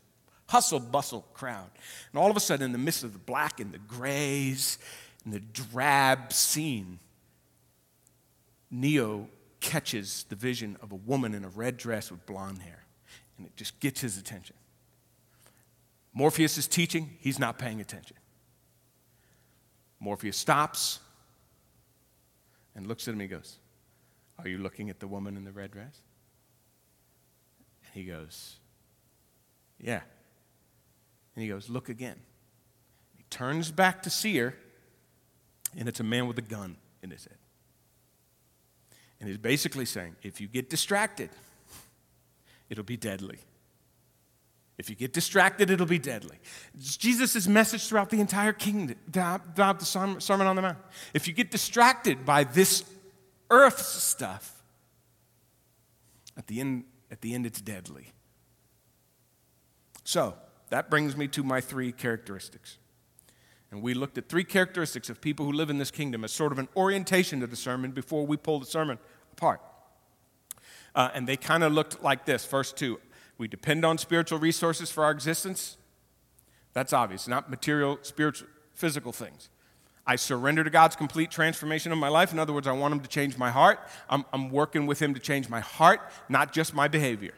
hustle 0.50 0.82
bustle 0.82 1.26
crowd. 1.34 1.70
And 2.12 2.22
all 2.22 2.30
of 2.30 2.36
a 2.36 2.42
sudden, 2.42 2.66
in 2.66 2.72
the 2.74 2.78
midst 2.78 3.06
of 3.06 3.14
the 3.14 3.20
black 3.20 3.62
and 3.62 3.72
the 3.72 3.80
grays 3.80 4.78
and 5.24 5.34
the 5.34 5.40
drab 5.40 6.34
scene, 6.34 7.00
Neo 8.70 9.30
catches 9.62 10.26
the 10.28 10.36
vision 10.36 10.76
of 10.82 10.92
a 10.92 10.96
woman 10.96 11.34
in 11.34 11.46
a 11.46 11.50
red 11.50 11.78
dress 11.78 12.12
with 12.12 12.26
blonde 12.26 12.62
hair 12.62 12.81
and 13.42 13.48
it 13.48 13.56
just 13.56 13.80
gets 13.80 14.02
his 14.02 14.20
attention. 14.20 14.56
Morpheus 16.14 16.60
is 16.60 16.68
teaching, 16.68 17.18
he's 17.20 17.40
not 17.40 17.58
paying 17.58 17.82
attention. 17.82 18.18
Morpheus 20.00 20.38
stops 20.38 21.00
and 22.76 22.86
looks 22.86 23.08
at 23.08 23.16
him. 23.16 23.20
He 23.20 23.28
goes, 23.28 23.58
Are 24.38 24.48
you 24.48 24.60
looking 24.60 24.92
at 24.92 25.00
the 25.00 25.08
woman 25.08 25.38
in 25.38 25.44
the 25.44 25.52
red 25.52 25.72
dress? 25.72 26.02
And 27.86 27.94
he 27.94 28.04
goes, 28.04 28.58
Yeah. 29.80 30.02
And 31.36 31.44
he 31.44 31.50
goes, 31.50 31.68
Look 31.68 31.90
again. 31.90 32.20
He 33.18 33.24
turns 33.32 33.72
back 33.72 34.04
to 34.04 34.12
see 34.12 34.38
her, 34.38 34.56
and 35.76 35.90
it's 35.90 36.00
a 36.00 36.04
man 36.04 36.28
with 36.28 36.38
a 36.38 36.44
gun 36.44 36.78
in 37.02 37.10
his 37.10 37.26
head. 37.26 37.38
And 39.20 39.28
he's 39.28 39.40
basically 39.40 39.86
saying, 39.86 40.16
If 40.22 40.40
you 40.40 40.48
get 40.48 40.70
distracted, 40.70 41.32
it'll 42.72 42.84
be 42.84 42.98
deadly. 42.98 43.38
If 44.80 44.90
you 44.90 44.96
get 44.96 45.14
distracted, 45.14 45.70
it'll 45.70 45.86
be 45.86 46.00
deadly. 46.00 46.38
Jesus' 46.76 47.48
message 47.48 47.88
throughout 47.88 48.10
the 48.10 48.20
entire 48.20 48.54
kingdom, 48.54 48.98
throughout 49.12 49.80
the 49.80 49.86
Sermon 49.86 50.48
on 50.48 50.56
the 50.56 50.62
Mount. 50.64 50.80
If 51.14 51.28
you 51.28 51.34
get 51.34 51.52
distracted 51.52 52.26
by 52.26 52.46
this 52.46 52.84
earth 53.52 53.80
stuff, 53.80 54.64
at 56.36 56.48
the 56.48 56.60
end, 56.60 56.86
at 57.12 57.22
the 57.22 57.36
end 57.36 57.46
it's 57.46 57.62
deadly. 57.62 58.08
So, 60.04 60.36
that 60.70 60.90
brings 60.90 61.16
me 61.16 61.28
to 61.28 61.44
my 61.44 61.62
three 61.62 61.92
characteristics. 61.92 62.80
And 63.70 63.82
we 63.82 63.94
looked 63.94 64.18
at 64.18 64.30
three 64.30 64.44
characteristics 64.44 65.10
of 65.10 65.22
people 65.22 65.46
who 65.46 65.52
live 65.52 65.70
in 65.70 65.78
this 65.78 65.92
kingdom 65.92 66.24
as 66.24 66.32
sort 66.32 66.52
of 66.52 66.60
an 66.60 66.70
orientation 66.76 67.40
to 67.42 67.48
the 67.48 67.56
sermon 67.56 67.92
before 67.92 68.26
we 68.26 68.36
pull 68.36 68.60
the 68.60 68.66
sermon 68.66 68.98
apart. 69.34 69.62
Uh, 70.94 71.10
and 71.14 71.28
they 71.28 71.38
kind 71.38 71.64
of 71.64 71.72
looked 71.72 72.04
like 72.04 72.26
this. 72.26 72.46
First 72.46 72.78
two, 72.78 73.00
we 73.38 73.48
depend 73.48 73.86
on 73.86 73.98
spiritual 73.98 74.40
resources 74.40 74.92
for 74.92 75.04
our 75.04 75.12
existence. 75.12 75.78
That's 76.74 76.94
obvious, 76.94 77.28
not 77.28 77.50
material, 77.50 78.00
spiritual, 78.02 78.48
physical 78.74 79.12
things. 79.12 79.50
I 80.06 80.16
surrender 80.16 80.64
to 80.64 80.70
God's 80.70 80.96
complete 80.96 81.30
transformation 81.32 81.92
of 81.92 81.98
my 81.98 82.08
life. 82.08 82.34
In 82.34 82.40
other 82.40 82.54
words, 82.54 82.68
I 82.68 82.72
want 82.72 82.94
Him 82.94 83.00
to 83.02 83.08
change 83.08 83.38
my 83.38 83.52
heart. 83.52 83.80
I'm, 84.10 84.26
I'm 84.34 84.50
working 84.50 84.88
with 84.88 85.02
Him 85.02 85.14
to 85.14 85.20
change 85.20 85.48
my 85.48 85.60
heart, 85.60 86.02
not 86.28 86.54
just 86.54 86.74
my 86.74 86.88
behavior. 86.88 87.34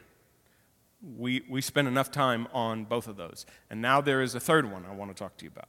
We, 1.16 1.42
we 1.48 1.60
spend 1.60 1.86
enough 1.86 2.10
time 2.10 2.48
on 2.54 2.84
both 2.84 3.06
of 3.06 3.16
those. 3.16 3.44
And 3.68 3.82
now 3.82 4.00
there 4.00 4.22
is 4.22 4.34
a 4.34 4.40
third 4.40 4.70
one 4.70 4.86
I 4.86 4.94
want 4.94 5.14
to 5.14 5.14
talk 5.14 5.36
to 5.38 5.44
you 5.44 5.50
about. 5.54 5.68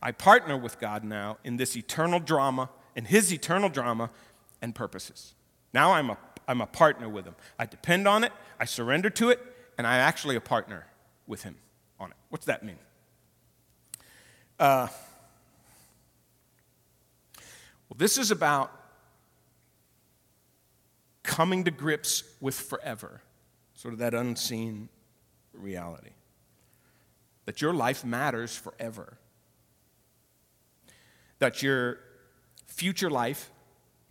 I 0.00 0.12
partner 0.12 0.56
with 0.56 0.80
God 0.80 1.04
now 1.04 1.36
in 1.44 1.58
this 1.58 1.76
eternal 1.76 2.18
drama, 2.18 2.70
in 2.94 3.04
His 3.04 3.32
eternal 3.32 3.68
drama 3.68 4.10
and 4.62 4.74
purposes. 4.74 5.34
Now 5.74 5.92
I'm 5.92 6.08
a 6.08 6.16
I'm 6.48 6.60
a 6.60 6.66
partner 6.66 7.08
with 7.08 7.24
him. 7.24 7.34
I 7.58 7.66
depend 7.66 8.06
on 8.06 8.24
it, 8.24 8.32
I 8.58 8.64
surrender 8.64 9.10
to 9.10 9.30
it, 9.30 9.40
and 9.78 9.86
I'm 9.86 10.00
actually 10.00 10.36
a 10.36 10.40
partner 10.40 10.86
with 11.26 11.42
him 11.42 11.56
on 11.98 12.10
it. 12.10 12.16
What's 12.30 12.46
that 12.46 12.64
mean? 12.64 12.78
Uh, 14.58 14.88
well, 17.88 17.96
this 17.96 18.16
is 18.16 18.30
about 18.30 18.72
coming 21.22 21.64
to 21.64 21.70
grips 21.70 22.22
with 22.40 22.54
forever, 22.54 23.20
sort 23.74 23.92
of 23.92 23.98
that 23.98 24.14
unseen 24.14 24.88
reality. 25.52 26.10
That 27.44 27.60
your 27.60 27.74
life 27.74 28.04
matters 28.04 28.56
forever. 28.56 29.18
That 31.38 31.62
your 31.62 31.98
future 32.66 33.10
life 33.10 33.50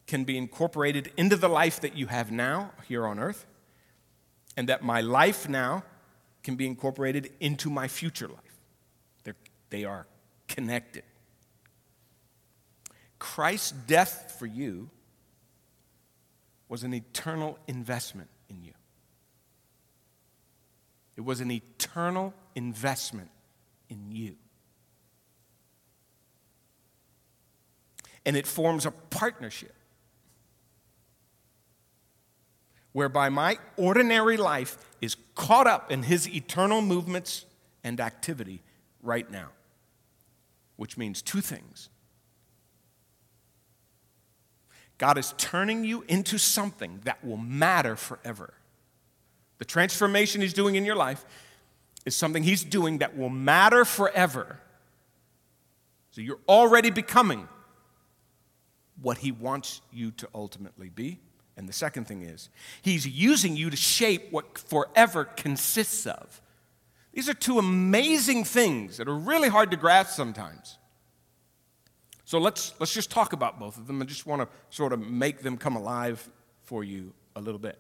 can 0.08 0.24
be 0.24 0.38
incorporated 0.38 1.12
into 1.18 1.36
the 1.36 1.50
life 1.50 1.82
that 1.82 1.96
you 1.96 2.08
have 2.08 2.32
now 2.32 2.72
here 2.88 3.06
on 3.06 3.20
earth, 3.20 3.46
and 4.56 4.70
that 4.70 4.84
my 4.84 5.02
life 5.02 5.50
now 5.50 5.84
can 6.44 6.56
be 6.56 6.68
incorporated 6.68 7.32
into 7.40 7.70
my 7.70 7.88
future 7.88 8.28
life. 8.28 8.60
They're, 9.24 9.36
they 9.70 9.84
are 9.84 10.06
connected. 10.48 11.04
Christ's 13.18 13.72
death 13.72 14.36
for 14.38 14.46
you 14.46 14.90
was 16.70 16.84
an 16.84 16.94
eternal 16.94 17.58
investment 17.68 18.30
in 18.50 18.64
you. 18.64 18.74
It 21.16 21.22
was 21.22 21.42
an 21.42 21.52
eternal 21.52 22.34
investment 22.56 23.30
in 23.90 24.12
you. 24.12 24.36
And 28.26 28.36
it 28.36 28.48
forms 28.48 28.86
a 28.86 28.92
partnership 28.92 29.75
whereby 32.96 33.28
my 33.28 33.58
ordinary 33.76 34.38
life 34.38 34.78
is 35.02 35.18
caught 35.36 35.68
up 35.68 35.92
in 35.92 36.02
his 36.02 36.30
eternal 36.30 36.82
movements 36.82 37.46
and 37.84 38.00
activity 38.00 38.64
right 39.04 39.30
now, 39.30 39.50
which 40.78 40.98
means 40.98 41.22
two 41.22 41.42
things. 41.42 41.90
God 44.98 45.18
is 45.18 45.34
turning 45.38 45.84
you 45.84 46.06
into 46.08 46.38
something 46.38 47.02
that 47.04 47.22
will 47.22 47.36
matter 47.36 47.98
forever. 47.98 48.54
The 49.58 49.66
transformation 49.66 50.40
He's 50.40 50.54
doing 50.54 50.76
in 50.76 50.86
your 50.86 50.96
life 50.96 51.26
is 52.06 52.16
something 52.16 52.44
He's 52.44 52.64
doing 52.64 53.00
that 53.00 53.18
will 53.18 53.28
matter 53.28 53.84
forever. 53.84 54.62
So 56.12 56.22
you're 56.22 56.40
already 56.48 56.92
becoming 56.92 57.50
what 59.02 59.18
He 59.18 59.34
wants 59.34 59.82
you 59.92 60.12
to 60.12 60.30
ultimately 60.34 60.88
be. 60.88 61.20
And 61.58 61.70
the 61.70 61.74
second 61.74 62.06
thing 62.06 62.22
is, 62.22 62.50
He's 62.82 63.08
using 63.08 63.56
you 63.56 63.70
to 63.70 63.78
shape 63.78 64.32
what 64.32 64.58
forever 64.58 65.26
consists 65.26 66.06
of. 66.06 66.42
These 67.14 67.30
are 67.30 67.34
two 67.34 67.60
amazing 67.60 68.44
things 68.44 68.98
that 68.98 69.08
are 69.08 69.16
really 69.16 69.48
hard 69.48 69.72
to 69.72 69.78
grasp 69.78 70.16
sometimes. 70.16 70.78
So 72.26 72.40
let's, 72.40 72.74
let's 72.80 72.94
just 72.94 73.10
talk 73.10 73.34
about 73.34 73.60
both 73.60 73.78
of 73.78 73.88
them. 73.88 74.02
I 74.02 74.06
just 74.06 74.26
want 74.26 74.42
to 74.42 74.48
sort 74.70 74.92
of 74.92 75.00
make 75.00 75.42
them 75.42 75.58
come 75.58 75.76
alive 75.76 76.28
for 76.64 76.84
you 76.84 77.14
a 77.36 77.42
little 77.42 77.60
bit. 77.60 77.78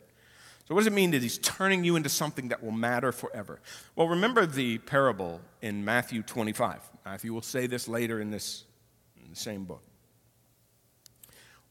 So, 0.67 0.73
what 0.73 0.81
does 0.81 0.87
it 0.87 0.93
mean 0.93 1.11
that 1.11 1.21
he's 1.21 1.37
turning 1.37 1.83
you 1.83 1.95
into 1.95 2.09
something 2.09 2.47
that 2.47 2.63
will 2.63 2.71
matter 2.71 3.11
forever? 3.11 3.59
Well, 3.95 4.07
remember 4.07 4.45
the 4.47 4.79
parable 4.79 5.41
in 5.61 5.85
Matthew 5.85 6.23
25. 6.23 6.79
Matthew 7.05 7.33
will 7.33 7.43
say 7.43 7.67
this 7.67 7.87
later 7.87 8.19
in 8.19 8.31
this 8.31 8.63
in 9.23 9.29
the 9.29 9.35
same 9.35 9.65
book, 9.65 9.83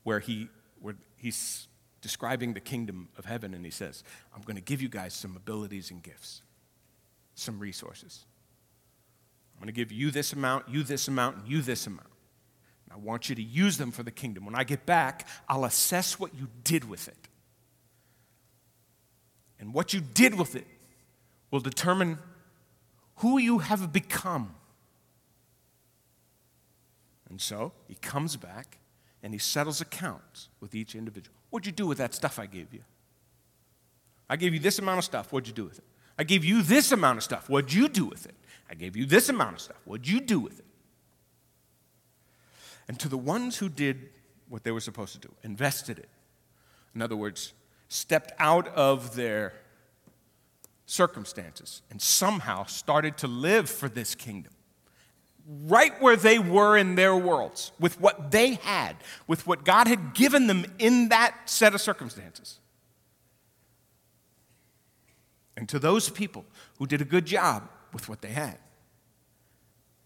where, 0.05 0.21
he, 0.21 0.49
where 0.81 0.95
he's 1.17 1.67
describing 2.05 2.53
the 2.53 2.61
kingdom 2.61 3.09
of 3.17 3.25
heaven 3.25 3.55
and 3.55 3.65
he 3.65 3.71
says, 3.71 4.05
I'm 4.37 4.43
going 4.43 4.57
to 4.57 4.63
give 4.63 4.83
you 4.83 4.91
guys 4.91 5.15
some 5.15 5.37
abilities 5.37 5.91
and 5.91 6.03
gifts, 6.03 6.43
some 7.35 7.59
resources. 7.59 8.27
I'm 9.55 9.61
going 9.61 9.73
to 9.75 9.81
give 9.81 9.91
you 9.91 10.11
this 10.11 10.35
amount, 10.35 10.69
you 10.69 10.83
this 10.83 11.09
amount, 11.09 11.39
and 11.39 11.49
you 11.49 11.63
this 11.63 11.87
amount. 11.87 12.11
I 12.93 12.99
want 12.99 13.31
you 13.31 13.35
to 13.37 13.43
use 13.43 13.79
them 13.79 13.91
for 13.91 14.03
the 14.03 14.11
kingdom. 14.11 14.45
When 14.45 14.55
I 14.55 14.65
get 14.65 14.85
back, 14.85 15.27
I'll 15.49 15.65
assess 15.65 16.21
what 16.21 16.35
you 16.35 16.49
did 16.63 16.87
with 16.87 17.09
it. 17.09 17.17
And 19.59 19.73
what 19.73 19.95
you 19.95 20.03
did 20.03 20.39
with 20.39 20.55
it 20.55 20.67
will 21.51 21.61
determine 21.61 22.19
who 23.17 23.39
you 23.39 23.61
have 23.61 23.95
become. 23.95 24.55
And 27.31 27.41
so 27.41 27.73
he 27.89 27.95
comes 27.95 28.37
back 28.37 28.77
and 29.23 29.33
he 29.33 29.39
settles 29.39 29.81
accounts 29.81 30.51
with 30.61 30.75
each 30.75 30.95
individual. 30.95 31.35
What'd 31.55 31.67
you 31.67 31.73
do 31.73 31.87
with 31.87 31.99
that 31.99 32.13
stuff 32.13 32.41
I 32.41 32.47
gave 32.47 32.75
you? 32.75 32.81
I 34.29 34.35
gave 34.35 34.55
you 34.55 34.59
this 34.59 34.81
amount 34.81 34.99
of 34.99 35.05
stuff. 35.05 35.33
What'd 35.33 35.47
you 35.47 35.55
do 35.55 35.67
with 35.67 35.79
it? 35.79 35.85
I 36.19 36.25
gave 36.25 36.45
you 36.45 36.63
this 36.63 36.91
amount 36.91 37.19
of 37.19 37.23
stuff. 37.23 37.49
What'd 37.49 37.73
you 37.73 37.89
do 37.89 38.07
with 38.07 38.27
it? 38.27 38.35
I 38.69 38.75
gave 38.75 38.97
you 38.97 39.07
this 39.07 39.29
amount 39.29 39.55
of 39.55 39.61
stuff. 39.61 39.77
What'd 39.85 40.09
you 40.09 40.21
do 40.21 40.41
with 40.41 40.59
it? 40.59 40.65
And 42.89 42.99
to 42.99 43.09
the 43.09 43.17
ones 43.17 43.59
who 43.59 43.69
did 43.69 44.09
what 44.49 44.65
they 44.65 44.73
were 44.73 44.81
supposed 44.81 45.13
to 45.13 45.21
do, 45.21 45.33
invested 45.45 46.01
it, 46.01 46.09
in 46.93 47.01
other 47.01 47.15
words, 47.15 47.53
stepped 47.87 48.33
out 48.41 48.67
of 48.75 49.15
their 49.15 49.53
circumstances 50.87 51.83
and 51.89 52.03
somehow 52.03 52.65
started 52.65 53.17
to 53.19 53.29
live 53.29 53.71
for 53.71 53.89
this 53.89 54.17
kingdom. 54.17 54.54
Right 55.47 56.01
where 56.01 56.17
they 56.17 56.39
were 56.39 56.77
in 56.77 56.95
their 56.95 57.15
worlds, 57.15 57.73
with 57.79 58.01
what 58.01 58.31
they 58.31 58.55
had, 58.55 58.97
with 59.27 59.47
what 59.47 59.65
God 59.65 59.87
had 59.87 60.15
given 60.15 60.47
them 60.47 60.65
in 60.79 61.11
that 61.11 61.35
set 61.45 61.75
of 61.75 61.81
circumstances. 61.81 62.59
And 65.57 65.69
to 65.69 65.79
those 65.79 66.09
people 66.09 66.45
who 66.79 66.87
did 66.87 67.01
a 67.01 67.05
good 67.05 67.27
job 67.27 67.69
with 67.93 68.09
what 68.09 68.23
they 68.23 68.31
had, 68.31 68.59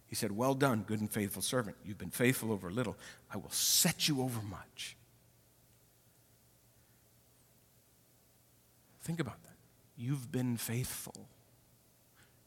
he 0.08 0.14
said, 0.14 0.32
Well 0.32 0.54
done, 0.54 0.84
good 0.86 1.00
and 1.00 1.10
faithful 1.10 1.42
servant. 1.42 1.76
You've 1.84 1.98
been 1.98 2.10
faithful 2.10 2.50
over 2.50 2.70
little. 2.70 2.96
I 3.32 3.36
will 3.36 3.50
set 3.50 4.08
you 4.08 4.22
over 4.22 4.40
much. 4.42 4.96
Think 9.02 9.20
about 9.20 9.42
that. 9.44 9.56
You've 9.96 10.32
been 10.32 10.56
faithful. 10.56 11.28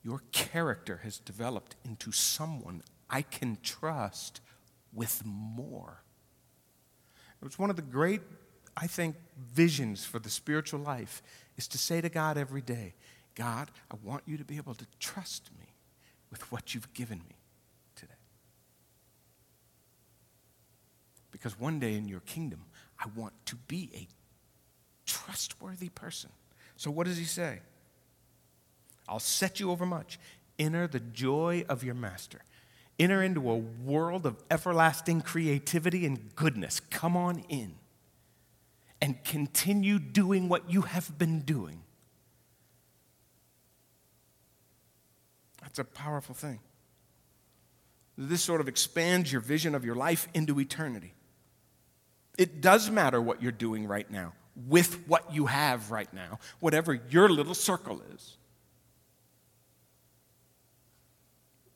Your 0.03 0.21
character 0.31 1.01
has 1.03 1.19
developed 1.19 1.75
into 1.85 2.11
someone 2.11 2.81
I 3.09 3.21
can 3.21 3.57
trust 3.61 4.41
with 4.93 5.23
more. 5.25 6.01
It 7.41 7.45
was 7.45 7.59
one 7.59 7.69
of 7.69 7.75
the 7.75 7.81
great, 7.81 8.21
I 8.75 8.87
think, 8.87 9.15
visions 9.53 10.05
for 10.05 10.19
the 10.19 10.29
spiritual 10.29 10.79
life 10.79 11.21
is 11.57 11.67
to 11.69 11.77
say 11.77 12.01
to 12.01 12.09
God 12.09 12.37
every 12.37 12.61
day, 12.61 12.93
God, 13.35 13.69
I 13.89 13.95
want 14.03 14.23
you 14.25 14.37
to 14.37 14.43
be 14.43 14.57
able 14.57 14.75
to 14.75 14.85
trust 14.99 15.49
me 15.59 15.73
with 16.29 16.51
what 16.51 16.73
you've 16.73 16.93
given 16.93 17.19
me. 17.19 17.35
Today. 17.95 18.13
Because 21.31 21.59
one 21.59 21.79
day 21.79 21.95
in 21.95 22.07
your 22.07 22.19
kingdom, 22.21 22.65
I 22.99 23.07
want 23.15 23.33
to 23.47 23.55
be 23.55 23.89
a 23.95 24.07
trustworthy 25.05 25.89
person. 25.89 26.29
So, 26.75 26.91
what 26.91 27.07
does 27.07 27.17
he 27.17 27.25
say? 27.25 27.59
I'll 29.11 29.19
set 29.19 29.59
you 29.59 29.69
over 29.71 29.85
much. 29.85 30.17
Enter 30.57 30.87
the 30.87 31.01
joy 31.01 31.65
of 31.67 31.83
your 31.83 31.95
master. 31.95 32.39
Enter 32.97 33.21
into 33.21 33.51
a 33.51 33.57
world 33.57 34.25
of 34.25 34.41
everlasting 34.49 35.21
creativity 35.21 36.05
and 36.05 36.33
goodness. 36.35 36.79
Come 36.79 37.17
on 37.17 37.43
in 37.49 37.73
and 39.01 39.21
continue 39.23 39.99
doing 39.99 40.47
what 40.47 40.71
you 40.71 40.83
have 40.83 41.17
been 41.17 41.41
doing. 41.41 41.81
That's 45.61 45.79
a 45.79 45.83
powerful 45.83 46.35
thing. 46.35 46.59
This 48.17 48.41
sort 48.41 48.61
of 48.61 48.67
expands 48.67 49.31
your 49.31 49.41
vision 49.41 49.75
of 49.75 49.83
your 49.83 49.95
life 49.95 50.27
into 50.33 50.59
eternity. 50.59 51.13
It 52.37 52.61
does 52.61 52.89
matter 52.89 53.21
what 53.21 53.41
you're 53.41 53.51
doing 53.51 53.87
right 53.87 54.09
now 54.09 54.33
with 54.67 55.07
what 55.07 55.33
you 55.33 55.47
have 55.47 55.91
right 55.91 56.11
now, 56.13 56.39
whatever 56.59 56.93
your 57.09 57.29
little 57.29 57.55
circle 57.55 58.01
is. 58.13 58.37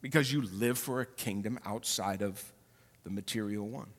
Because 0.06 0.32
you 0.32 0.44
live 0.44 0.78
for 0.78 1.02
a 1.02 1.06
kingdom 1.06 1.58
outside 1.66 2.22
of 2.22 2.54
the 3.04 3.10
material 3.10 3.68
one. 3.68 3.90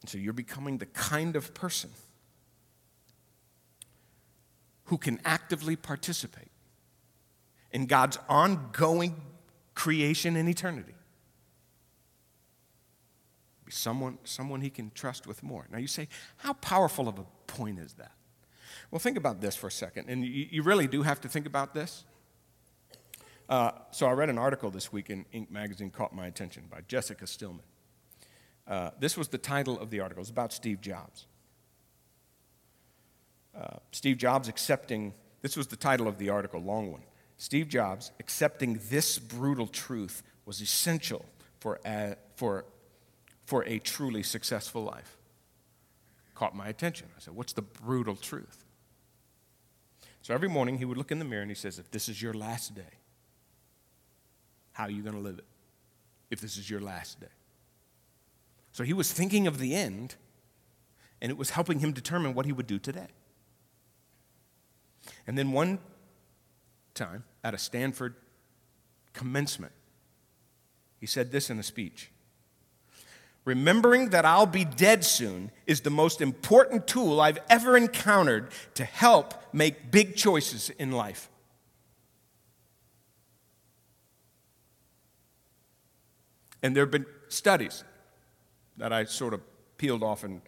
And 0.00 0.08
so 0.08 0.16
you're 0.16 0.32
becoming 0.32 0.78
the 0.78 0.86
kind 0.86 1.36
of 1.36 1.52
person 1.52 1.90
who 4.84 4.96
can 4.96 5.20
actively 5.22 5.76
participate 5.76 6.48
in 7.72 7.84
God's 7.84 8.18
ongoing 8.26 9.20
creation 9.74 10.34
in 10.34 10.48
eternity 10.48 10.94
be 13.68 13.72
someone, 13.72 14.16
someone 14.24 14.62
he 14.62 14.70
can 14.70 14.90
trust 14.94 15.26
with 15.26 15.42
more. 15.42 15.66
Now 15.70 15.76
you 15.76 15.86
say, 15.86 16.08
how 16.38 16.54
powerful 16.54 17.06
of 17.06 17.18
a 17.18 17.24
point 17.46 17.78
is 17.78 17.92
that? 17.94 18.12
Well, 18.90 18.98
think 18.98 19.18
about 19.18 19.42
this 19.42 19.56
for 19.56 19.66
a 19.66 19.70
second, 19.70 20.08
and 20.08 20.24
you, 20.24 20.46
you 20.50 20.62
really 20.62 20.86
do 20.86 21.02
have 21.02 21.20
to 21.20 21.28
think 21.28 21.44
about 21.44 21.74
this. 21.74 22.04
Uh, 23.48 23.70
so 23.90 24.06
I 24.06 24.12
read 24.12 24.28
an 24.28 24.38
article 24.38 24.70
this 24.70 24.92
week 24.92 25.10
in 25.10 25.24
Inc. 25.34 25.50
magazine 25.50 25.90
caught 25.90 26.14
my 26.14 26.26
attention 26.26 26.64
by 26.70 26.80
Jessica 26.86 27.26
Stillman. 27.26 27.64
Uh, 28.66 28.90
this 29.00 29.16
was 29.16 29.28
the 29.28 29.38
title 29.38 29.78
of 29.78 29.90
the 29.90 30.00
article. 30.00 30.20
It's 30.20 30.30
about 30.30 30.52
Steve 30.52 30.80
Jobs. 30.80 31.26
Uh, 33.56 33.78
Steve 33.92 34.18
Jobs 34.18 34.48
accepting, 34.48 35.14
this 35.40 35.56
was 35.56 35.68
the 35.68 35.76
title 35.76 36.06
of 36.06 36.18
the 36.18 36.28
article, 36.28 36.60
long 36.60 36.92
one. 36.92 37.02
Steve 37.38 37.68
Jobs 37.68 38.12
accepting 38.20 38.78
this 38.90 39.18
brutal 39.18 39.66
truth 39.66 40.22
was 40.44 40.60
essential 40.60 41.24
for, 41.60 41.80
uh, 41.86 42.14
for 42.36 42.66
for 43.48 43.64
a 43.66 43.78
truly 43.78 44.22
successful 44.22 44.84
life. 44.84 45.16
Caught 46.34 46.54
my 46.54 46.68
attention. 46.68 47.06
I 47.16 47.20
said, 47.20 47.34
What's 47.34 47.54
the 47.54 47.62
brutal 47.62 48.14
truth? 48.14 48.66
So 50.20 50.34
every 50.34 50.50
morning 50.50 50.76
he 50.76 50.84
would 50.84 50.98
look 50.98 51.10
in 51.10 51.18
the 51.18 51.24
mirror 51.24 51.40
and 51.40 51.50
he 51.50 51.54
says, 51.54 51.78
If 51.78 51.90
this 51.90 52.10
is 52.10 52.20
your 52.20 52.34
last 52.34 52.74
day, 52.74 52.98
how 54.78 54.84
are 54.84 54.90
you 54.90 55.02
going 55.02 55.16
to 55.16 55.20
live 55.20 55.38
it? 55.38 55.44
If 56.30 56.40
this 56.40 56.56
is 56.56 56.70
your 56.70 56.80
last 56.80 57.18
day. 57.18 57.26
So 58.70 58.84
he 58.84 58.92
was 58.92 59.12
thinking 59.12 59.48
of 59.48 59.58
the 59.58 59.74
end, 59.74 60.14
and 61.20 61.32
it 61.32 61.36
was 61.36 61.50
helping 61.50 61.80
him 61.80 61.90
determine 61.90 62.32
what 62.32 62.46
he 62.46 62.52
would 62.52 62.68
do 62.68 62.78
today. 62.78 63.08
And 65.26 65.36
then 65.36 65.50
one 65.50 65.80
time 66.94 67.24
at 67.42 67.54
a 67.54 67.58
Stanford 67.58 68.14
commencement, 69.14 69.72
he 71.00 71.06
said 71.06 71.32
this 71.32 71.50
in 71.50 71.58
a 71.58 71.64
speech 71.64 72.12
Remembering 73.44 74.10
that 74.10 74.24
I'll 74.24 74.46
be 74.46 74.64
dead 74.64 75.04
soon 75.04 75.50
is 75.66 75.80
the 75.80 75.90
most 75.90 76.20
important 76.20 76.86
tool 76.86 77.20
I've 77.20 77.38
ever 77.50 77.76
encountered 77.76 78.50
to 78.74 78.84
help 78.84 79.34
make 79.52 79.90
big 79.90 80.14
choices 80.14 80.70
in 80.70 80.92
life. 80.92 81.30
And 86.62 86.74
there 86.74 86.84
have 86.84 86.90
been 86.90 87.06
studies 87.28 87.84
that 88.76 88.92
I 88.92 89.04
sort 89.04 89.34
of 89.34 89.40
peeled 89.76 90.02
off 90.02 90.24
and 90.24 90.40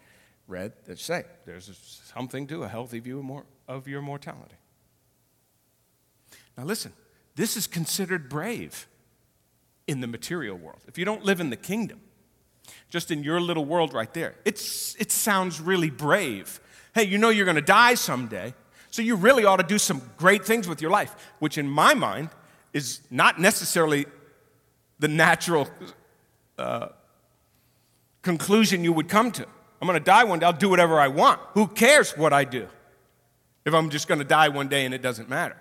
read 0.48 0.72
that 0.86 0.98
say 0.98 1.24
there's 1.46 2.02
something 2.14 2.46
to 2.48 2.64
a 2.64 2.68
healthy 2.68 2.98
view 2.98 3.44
of 3.68 3.86
your 3.86 4.02
mortality. 4.02 4.56
Now, 6.58 6.64
listen, 6.64 6.92
this 7.36 7.56
is 7.56 7.66
considered 7.66 8.28
brave 8.28 8.86
in 9.86 10.00
the 10.00 10.06
material 10.06 10.56
world, 10.56 10.78
if 10.86 10.98
you 10.98 11.04
don't 11.04 11.24
live 11.24 11.40
in 11.40 11.50
the 11.50 11.56
kingdom, 11.56 12.00
just 12.90 13.10
in 13.10 13.24
your 13.24 13.40
little 13.40 13.64
world 13.64 13.92
right 13.92 14.14
there, 14.14 14.36
it's, 14.44 14.94
it 15.00 15.10
sounds 15.10 15.60
really 15.60 15.90
brave. 15.90 16.60
Hey, 16.94 17.02
you 17.04 17.18
know 17.18 17.30
you're 17.30 17.44
going 17.44 17.56
to 17.56 17.60
die 17.60 17.94
someday, 17.94 18.54
so 18.90 19.02
you 19.02 19.16
really 19.16 19.44
ought 19.44 19.56
to 19.56 19.64
do 19.64 19.78
some 19.78 20.00
great 20.16 20.44
things 20.44 20.68
with 20.68 20.80
your 20.80 20.92
life, 20.92 21.16
which 21.40 21.58
in 21.58 21.68
my 21.68 21.94
mind 21.94 22.28
is 22.72 23.00
not 23.10 23.40
necessarily 23.40 24.06
the 25.00 25.08
natural 25.08 25.68
uh, 26.60 26.88
conclusion 28.22 28.84
you 28.84 28.92
would 28.92 29.08
come 29.08 29.32
to. 29.32 29.46
I'm 29.80 29.86
going 29.86 29.98
to 29.98 30.04
die 30.04 30.24
one 30.24 30.40
day, 30.40 30.46
I'll 30.46 30.52
do 30.52 30.68
whatever 30.68 31.00
I 31.00 31.08
want. 31.08 31.40
Who 31.54 31.66
cares 31.66 32.12
what 32.16 32.32
I 32.32 32.44
do 32.44 32.68
if 33.64 33.74
I'm 33.74 33.90
just 33.90 34.08
going 34.08 34.18
to 34.18 34.26
die 34.26 34.48
one 34.48 34.68
day 34.68 34.84
and 34.84 34.94
it 34.94 35.02
doesn't 35.02 35.28
matter? 35.28 35.56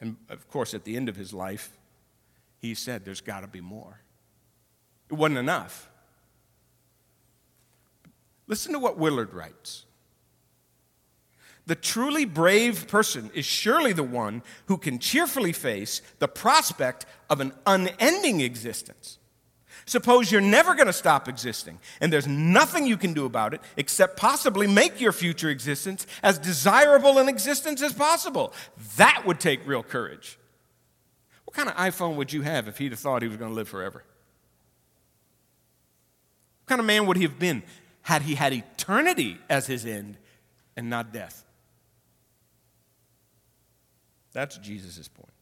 And 0.00 0.16
of 0.28 0.48
course, 0.50 0.74
at 0.74 0.84
the 0.84 0.96
end 0.96 1.08
of 1.08 1.16
his 1.16 1.32
life, 1.32 1.78
he 2.58 2.74
said, 2.74 3.04
There's 3.04 3.22
got 3.22 3.40
to 3.40 3.46
be 3.46 3.60
more. 3.60 4.00
It 5.10 5.14
wasn't 5.14 5.38
enough. 5.38 5.88
Listen 8.46 8.72
to 8.72 8.78
what 8.78 8.98
Willard 8.98 9.32
writes. 9.32 9.86
The 11.66 11.74
truly 11.74 12.26
brave 12.26 12.88
person 12.88 13.30
is 13.34 13.46
surely 13.46 13.94
the 13.94 14.02
one 14.02 14.42
who 14.66 14.76
can 14.76 14.98
cheerfully 14.98 15.52
face 15.52 16.02
the 16.18 16.28
prospect 16.28 17.06
of 17.30 17.40
an 17.40 17.54
unending 17.66 18.42
existence. 18.42 19.18
Suppose 19.86 20.32
you're 20.32 20.40
never 20.40 20.74
going 20.74 20.86
to 20.86 20.92
stop 20.92 21.28
existing, 21.28 21.78
and 22.00 22.12
there's 22.12 22.26
nothing 22.26 22.86
you 22.86 22.96
can 22.96 23.12
do 23.12 23.26
about 23.26 23.52
it 23.52 23.60
except 23.76 24.16
possibly 24.16 24.66
make 24.66 25.00
your 25.00 25.12
future 25.12 25.50
existence 25.50 26.06
as 26.22 26.38
desirable 26.38 27.18
an 27.18 27.28
existence 27.28 27.82
as 27.82 27.92
possible. 27.92 28.52
That 28.96 29.24
would 29.26 29.40
take 29.40 29.66
real 29.66 29.82
courage. 29.82 30.38
What 31.44 31.54
kind 31.54 31.68
of 31.68 31.76
iPhone 31.76 32.16
would 32.16 32.32
you 32.32 32.42
have 32.42 32.66
if 32.66 32.78
he'd 32.78 32.92
have 32.92 33.00
thought 33.00 33.20
he 33.20 33.28
was 33.28 33.36
going 33.36 33.50
to 33.50 33.54
live 33.54 33.68
forever? 33.68 34.02
What 36.62 36.68
kind 36.68 36.80
of 36.80 36.86
man 36.86 37.06
would 37.06 37.18
he 37.18 37.24
have 37.24 37.38
been 37.38 37.62
had 38.02 38.22
he 38.22 38.36
had 38.36 38.54
eternity 38.54 39.38
as 39.50 39.66
his 39.66 39.84
end 39.84 40.16
and 40.76 40.88
not 40.88 41.12
death? 41.12 41.44
That's 44.32 44.56
Jesus' 44.58 45.08
point. 45.08 45.33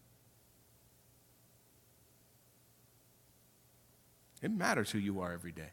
It 4.43 4.51
matters 4.51 4.91
who 4.91 4.99
you 4.99 5.21
are 5.21 5.33
every 5.33 5.53
day. 5.53 5.71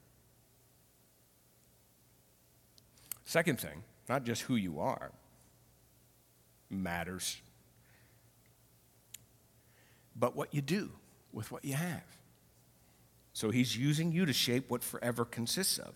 Second 3.26 3.60
thing, 3.60 3.84
not 4.08 4.24
just 4.24 4.44
who 4.44 4.56
you 4.56 4.80
are, 4.80 5.12
matters, 6.70 7.42
but 10.16 10.36
what 10.36 10.54
you 10.54 10.62
do 10.62 10.92
with 11.34 11.52
what 11.52 11.66
you 11.66 11.74
have. 11.74 12.04
So 13.34 13.52
he's 13.52 13.78
using 13.78 14.12
you 14.12 14.26
to 14.26 14.34
shape 14.34 14.70
what 14.70 14.84
forever 14.84 15.26
consists 15.26 15.78
of. 15.78 15.94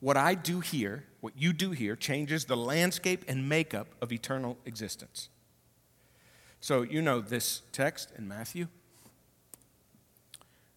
What 0.00 0.16
I 0.16 0.34
do 0.34 0.60
here, 0.60 1.04
what 1.20 1.32
you 1.36 1.52
do 1.52 1.70
here, 1.70 1.96
changes 1.96 2.44
the 2.44 2.56
landscape 2.56 3.24
and 3.26 3.48
makeup 3.48 3.88
of 4.02 4.12
eternal 4.12 4.58
existence. 4.66 5.28
So 6.60 6.82
you 6.82 7.00
know 7.02 7.20
this 7.20 7.62
text 7.72 8.12
in 8.16 8.28
Matthew. 8.28 8.68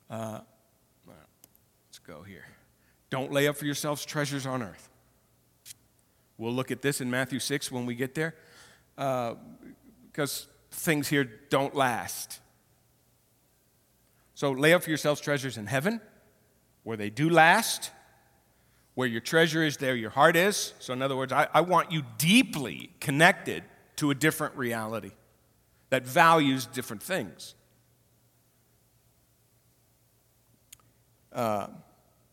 Uh, 0.10 0.40
go 2.08 2.24
here. 2.24 2.46
Don't 3.10 3.34
lay 3.34 3.48
up 3.48 3.58
for 3.58 3.66
yourselves 3.66 4.06
treasures 4.06 4.46
on 4.46 4.64
earth. 4.64 4.90
We'll 6.38 6.54
look 6.54 6.72
at 6.72 6.82
this 6.82 7.02
in 7.02 7.12
Matthew 7.12 7.40
6 7.40 7.72
when 7.72 7.86
we 7.86 7.96
get 7.96 8.16
there, 8.16 8.36
uh, 8.98 9.36
because 10.06 10.48
things 10.72 11.10
here 11.10 11.26
don't 11.50 11.76
last. 11.76 12.40
So 14.36 14.52
lay 14.52 14.74
up 14.74 14.84
for 14.84 14.90
yourselves 14.90 15.20
treasures 15.20 15.58
in 15.58 15.66
heaven, 15.66 16.00
where 16.84 16.96
they 16.96 17.10
do 17.10 17.30
last. 17.30 17.92
Where 18.96 19.08
your 19.08 19.22
treasure 19.22 19.64
is, 19.64 19.78
there 19.78 19.96
your 19.96 20.10
heart 20.10 20.36
is. 20.36 20.74
So, 20.80 20.92
in 20.92 21.04
other 21.04 21.16
words, 21.16 21.32
I, 21.32 21.48
I 21.54 21.62
want 21.62 21.92
you 21.92 22.02
deeply 22.18 22.90
connected 23.00 23.64
to 23.98 24.10
a 24.10 24.16
different 24.16 24.56
reality 24.56 25.12
that 25.92 26.08
values 26.08 26.66
different 26.66 27.04
things. 27.04 27.54
Uh, 31.32 31.68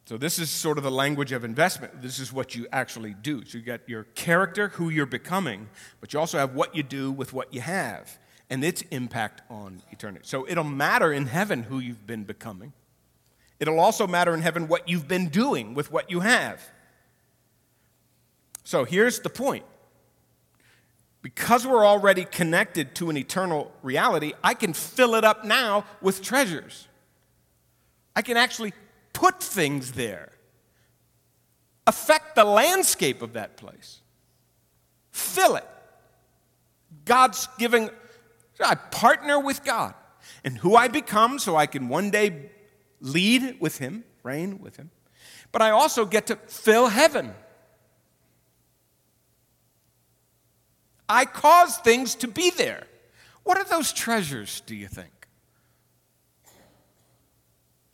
so, 0.06 0.18
this 0.18 0.38
is 0.38 0.50
sort 0.50 0.76
of 0.76 0.84
the 0.84 0.90
language 0.90 1.32
of 1.32 1.44
investment. 1.44 2.02
This 2.02 2.18
is 2.18 2.30
what 2.30 2.54
you 2.54 2.66
actually 2.70 3.14
do. 3.14 3.42
So, 3.46 3.56
you 3.56 3.64
got 3.64 3.88
your 3.88 4.04
character, 4.14 4.68
who 4.68 4.90
you're 4.90 5.06
becoming, 5.06 5.68
but 6.00 6.12
you 6.12 6.18
also 6.18 6.36
have 6.36 6.54
what 6.54 6.76
you 6.76 6.82
do 6.82 7.10
with 7.10 7.32
what 7.32 7.54
you 7.54 7.62
have 7.62 8.18
and 8.50 8.62
its 8.62 8.82
impact 8.90 9.40
on 9.48 9.80
eternity. 9.90 10.26
So, 10.28 10.46
it'll 10.46 10.62
matter 10.62 11.10
in 11.10 11.24
heaven 11.24 11.62
who 11.62 11.78
you've 11.78 12.06
been 12.06 12.24
becoming. 12.24 12.74
It'll 13.58 13.80
also 13.80 14.06
matter 14.06 14.34
in 14.34 14.42
heaven 14.42 14.68
what 14.68 14.90
you've 14.90 15.08
been 15.08 15.28
doing 15.28 15.72
with 15.72 15.90
what 15.90 16.10
you 16.10 16.20
have. 16.20 16.60
So, 18.62 18.84
here's 18.84 19.20
the 19.20 19.30
point 19.30 19.64
because 21.22 21.66
we're 21.66 21.86
already 21.86 22.26
connected 22.26 22.94
to 22.96 23.08
an 23.08 23.16
eternal 23.16 23.72
reality, 23.82 24.34
I 24.44 24.52
can 24.52 24.74
fill 24.74 25.14
it 25.14 25.24
up 25.24 25.46
now 25.46 25.86
with 26.02 26.20
treasures. 26.20 26.86
I 28.14 28.20
can 28.20 28.36
actually 28.36 28.74
put 29.14 29.42
things 29.42 29.92
there, 29.92 30.33
affect 31.87 32.35
the 32.35 32.44
landscape 32.44 33.22
of 33.22 33.33
that 33.33 33.57
place, 33.57 34.00
fill 35.11 35.57
it. 35.57 35.66
God's 37.07 37.48
giving, 37.59 37.88
I 38.62 38.74
partner 38.74 39.40
with 39.40 39.64
God 39.64 39.94
and 40.44 40.59
who 40.59 40.77
I 40.77 40.88
become 40.88 41.38
so 41.38 41.57
I 41.57 41.66
can 41.66 41.88
one 41.88 42.11
day 42.11 42.50
lead 43.00 43.57
with 43.61 43.79
Him, 43.79 44.05
reign 44.22 44.59
with 44.59 44.77
Him. 44.77 44.90
But 45.53 45.62
I 45.62 45.70
also 45.70 46.05
get 46.05 46.27
to 46.27 46.37
fill 46.37 46.88
heaven. 46.88 47.33
I 51.09 51.24
cause 51.24 51.79
things 51.79 52.14
to 52.16 52.29
be 52.29 52.50
there. 52.50 52.87
What 53.44 53.59
are 53.59 53.64
those 53.64 53.92
treasures, 53.92 54.62
do 54.62 54.74
you 54.74 54.88
think? 54.88 55.11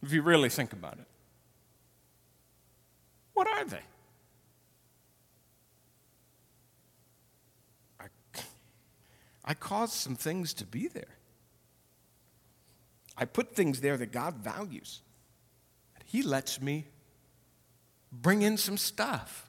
If 0.03 0.13
you 0.13 0.23
really 0.23 0.49
think 0.49 0.73
about 0.73 0.95
it. 0.95 1.10
What 3.41 3.49
are 3.49 3.65
they? 3.65 3.81
I, 7.99 8.07
I 9.47 9.55
caused 9.55 9.95
some 9.95 10.15
things 10.15 10.53
to 10.53 10.67
be 10.67 10.89
there. 10.89 11.17
I 13.17 13.25
put 13.25 13.57
things 13.57 13.81
there 13.81 13.97
that 13.97 14.13
God 14.13 14.35
values. 14.35 15.01
He 16.05 16.23
lets 16.23 16.61
me 16.61 16.89
bring 18.13 18.43
in 18.43 18.59
some 18.59 18.77
stuff. 18.77 19.49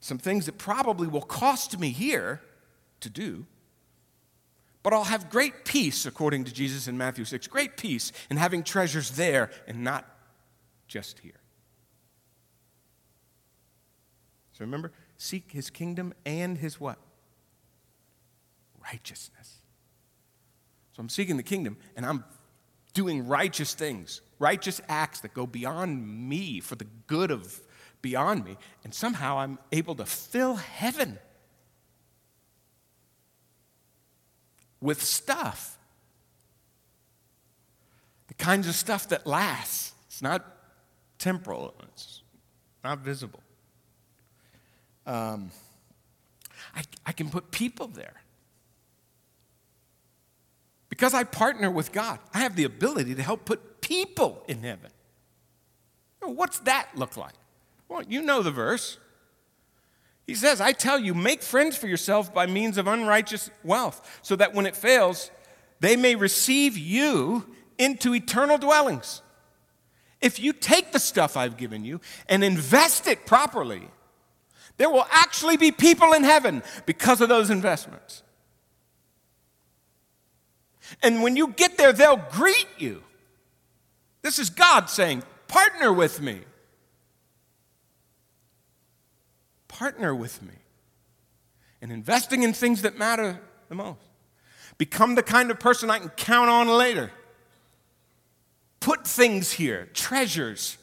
Some 0.00 0.18
things 0.18 0.44
that 0.44 0.58
probably 0.58 1.08
will 1.08 1.22
cost 1.22 1.78
me 1.78 1.92
here 1.92 2.42
to 3.00 3.08
do, 3.08 3.46
but 4.82 4.92
I'll 4.92 5.04
have 5.04 5.28
great 5.28 5.64
peace, 5.64 6.06
according 6.06 6.44
to 6.44 6.52
Jesus 6.52 6.88
in 6.88 6.96
Matthew 6.96 7.24
6, 7.24 7.46
great 7.48 7.76
peace 7.76 8.12
in 8.30 8.36
having 8.36 8.62
treasures 8.62 9.12
there 9.12 9.50
and 9.66 9.84
not 9.84 10.06
just 10.88 11.18
here. 11.18 11.40
So 14.52 14.64
remember, 14.64 14.92
seek 15.16 15.52
his 15.52 15.70
kingdom 15.70 16.14
and 16.24 16.58
his 16.58 16.80
what? 16.80 16.98
Righteousness. 18.82 19.58
So 20.92 21.00
I'm 21.00 21.08
seeking 21.08 21.36
the 21.36 21.42
kingdom 21.42 21.76
and 21.96 22.06
I'm 22.06 22.24
doing 22.94 23.26
righteous 23.26 23.74
things, 23.74 24.20
righteous 24.38 24.80
acts 24.88 25.20
that 25.20 25.34
go 25.34 25.46
beyond 25.46 26.28
me 26.28 26.60
for 26.60 26.74
the 26.74 26.86
good 27.06 27.30
of 27.30 27.60
beyond 28.02 28.44
me. 28.44 28.56
And 28.82 28.94
somehow 28.94 29.38
I'm 29.38 29.58
able 29.72 29.94
to 29.96 30.06
fill 30.06 30.56
heaven 30.56 31.18
with 34.80 35.02
stuff. 35.02 35.78
The 38.28 38.34
kinds 38.34 38.68
of 38.68 38.74
stuff 38.74 39.08
that 39.08 39.26
lasts. 39.26 39.92
It's 40.06 40.22
not 40.22 40.44
temporal, 41.18 41.74
it's 41.92 42.22
not 42.82 43.00
visible. 43.00 43.40
Um, 45.06 45.50
I, 46.74 46.82
I 47.06 47.12
can 47.12 47.30
put 47.30 47.50
people 47.50 47.86
there. 47.86 48.22
Because 50.88 51.14
I 51.14 51.24
partner 51.24 51.70
with 51.70 51.92
God, 51.92 52.18
I 52.34 52.40
have 52.40 52.56
the 52.56 52.64
ability 52.64 53.14
to 53.14 53.22
help 53.22 53.44
put 53.44 53.80
people 53.80 54.44
in 54.48 54.62
heaven. 54.62 54.90
What's 56.22 56.58
that 56.60 56.88
look 56.94 57.16
like? 57.16 57.32
Well, 57.88 58.02
you 58.08 58.22
know 58.22 58.42
the 58.42 58.50
verse. 58.50 58.98
He 60.30 60.36
says, 60.36 60.60
I 60.60 60.70
tell 60.70 61.00
you, 61.00 61.12
make 61.12 61.42
friends 61.42 61.76
for 61.76 61.88
yourself 61.88 62.32
by 62.32 62.46
means 62.46 62.78
of 62.78 62.86
unrighteous 62.86 63.50
wealth, 63.64 64.20
so 64.22 64.36
that 64.36 64.54
when 64.54 64.64
it 64.64 64.76
fails, 64.76 65.28
they 65.80 65.96
may 65.96 66.14
receive 66.14 66.78
you 66.78 67.52
into 67.78 68.14
eternal 68.14 68.56
dwellings. 68.56 69.22
If 70.20 70.38
you 70.38 70.52
take 70.52 70.92
the 70.92 71.00
stuff 71.00 71.36
I've 71.36 71.56
given 71.56 71.84
you 71.84 72.00
and 72.28 72.44
invest 72.44 73.08
it 73.08 73.26
properly, 73.26 73.88
there 74.76 74.88
will 74.88 75.04
actually 75.10 75.56
be 75.56 75.72
people 75.72 76.12
in 76.12 76.22
heaven 76.22 76.62
because 76.86 77.20
of 77.20 77.28
those 77.28 77.50
investments. 77.50 78.22
And 81.02 81.24
when 81.24 81.34
you 81.34 81.48
get 81.48 81.76
there, 81.76 81.92
they'll 81.92 82.24
greet 82.30 82.68
you. 82.78 83.02
This 84.22 84.38
is 84.38 84.48
God 84.48 84.88
saying, 84.88 85.24
Partner 85.48 85.92
with 85.92 86.20
me. 86.20 86.42
Partner 89.80 90.14
with 90.14 90.42
me 90.42 90.52
in 91.80 91.90
investing 91.90 92.42
in 92.42 92.52
things 92.52 92.82
that 92.82 92.98
matter 92.98 93.40
the 93.70 93.74
most. 93.74 93.98
Become 94.76 95.14
the 95.14 95.22
kind 95.22 95.50
of 95.50 95.58
person 95.58 95.88
I 95.88 95.98
can 95.98 96.10
count 96.10 96.50
on 96.50 96.68
later. 96.68 97.10
Put 98.80 99.06
things 99.06 99.52
here, 99.52 99.88
treasures. 99.94 100.76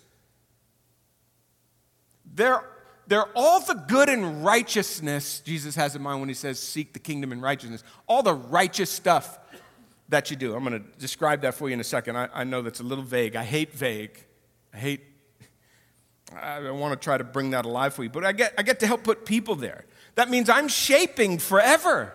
They're, 2.33 2.67
they're 3.05 3.29
all 3.35 3.59
the 3.59 3.75
good 3.75 4.09
and 4.09 4.43
righteousness 4.43 5.43
Jesus 5.45 5.75
has 5.75 5.95
in 5.95 6.01
mind 6.01 6.19
when 6.19 6.29
he 6.29 6.33
says, 6.33 6.59
Seek 6.59 6.93
the 6.93 6.99
kingdom 6.99 7.31
and 7.31 7.39
righteousness. 7.39 7.83
All 8.07 8.23
the 8.23 8.33
righteous 8.33 8.89
stuff 8.89 9.37
that 10.09 10.31
you 10.31 10.37
do. 10.37 10.55
I'm 10.55 10.63
going 10.63 10.81
to 10.83 10.89
describe 10.97 11.41
that 11.41 11.53
for 11.53 11.69
you 11.69 11.73
in 11.75 11.79
a 11.79 11.83
second. 11.83 12.17
I, 12.17 12.29
I 12.33 12.43
know 12.45 12.63
that's 12.63 12.79
a 12.79 12.83
little 12.83 13.03
vague. 13.03 13.35
I 13.35 13.43
hate 13.43 13.73
vague. 13.73 14.17
I 14.73 14.77
hate, 14.77 15.01
I 16.35 16.71
want 16.71 16.99
to 16.99 17.03
try 17.03 17.17
to 17.17 17.23
bring 17.23 17.51
that 17.51 17.65
alive 17.65 17.93
for 17.93 18.03
you, 18.03 18.09
but 18.09 18.25
I 18.25 18.31
get, 18.31 18.53
I 18.57 18.63
get 18.63 18.79
to 18.81 18.87
help 18.87 19.03
put 19.03 19.25
people 19.25 19.55
there. 19.55 19.85
That 20.15 20.29
means 20.29 20.49
I'm 20.49 20.67
shaping 20.67 21.37
forever. 21.37 22.13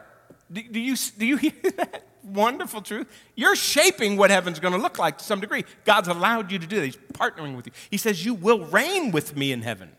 Do, 0.51 0.63
do 0.63 0.81
you, 0.81 0.97
do 1.19 1.27
you 1.27 1.37
hear 1.39 1.53
that? 1.77 2.05
Wonderful 2.25 2.83
truth. 2.83 3.09
You're 3.35 3.57
shaping 3.57 4.17
what 4.17 4.31
heaven's 4.31 4.61
going 4.61 4.75
to 4.75 4.79
look 4.79 4.99
like 4.99 5.19
to 5.19 5.25
some 5.25 5.41
degree. 5.41 5.65
God's 5.85 6.09
allowed 6.09 6.53
you 6.53 6.59
to 6.59 6.67
do 6.67 6.77
that. 6.77 6.85
He's 6.85 6.97
partnering 7.15 7.57
with 7.57 7.67
you. 7.67 7.73
He 7.91 7.97
says, 7.97 8.25
You 8.25 8.35
will 8.35 8.65
reign 8.67 9.11
with 9.11 9.37
me 9.37 9.51
in 9.51 9.63
heaven. 9.63 9.91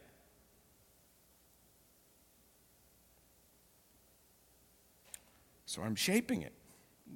So 5.65 5.81
I'm 5.81 5.95
shaping 5.95 6.43
it. 6.43 6.53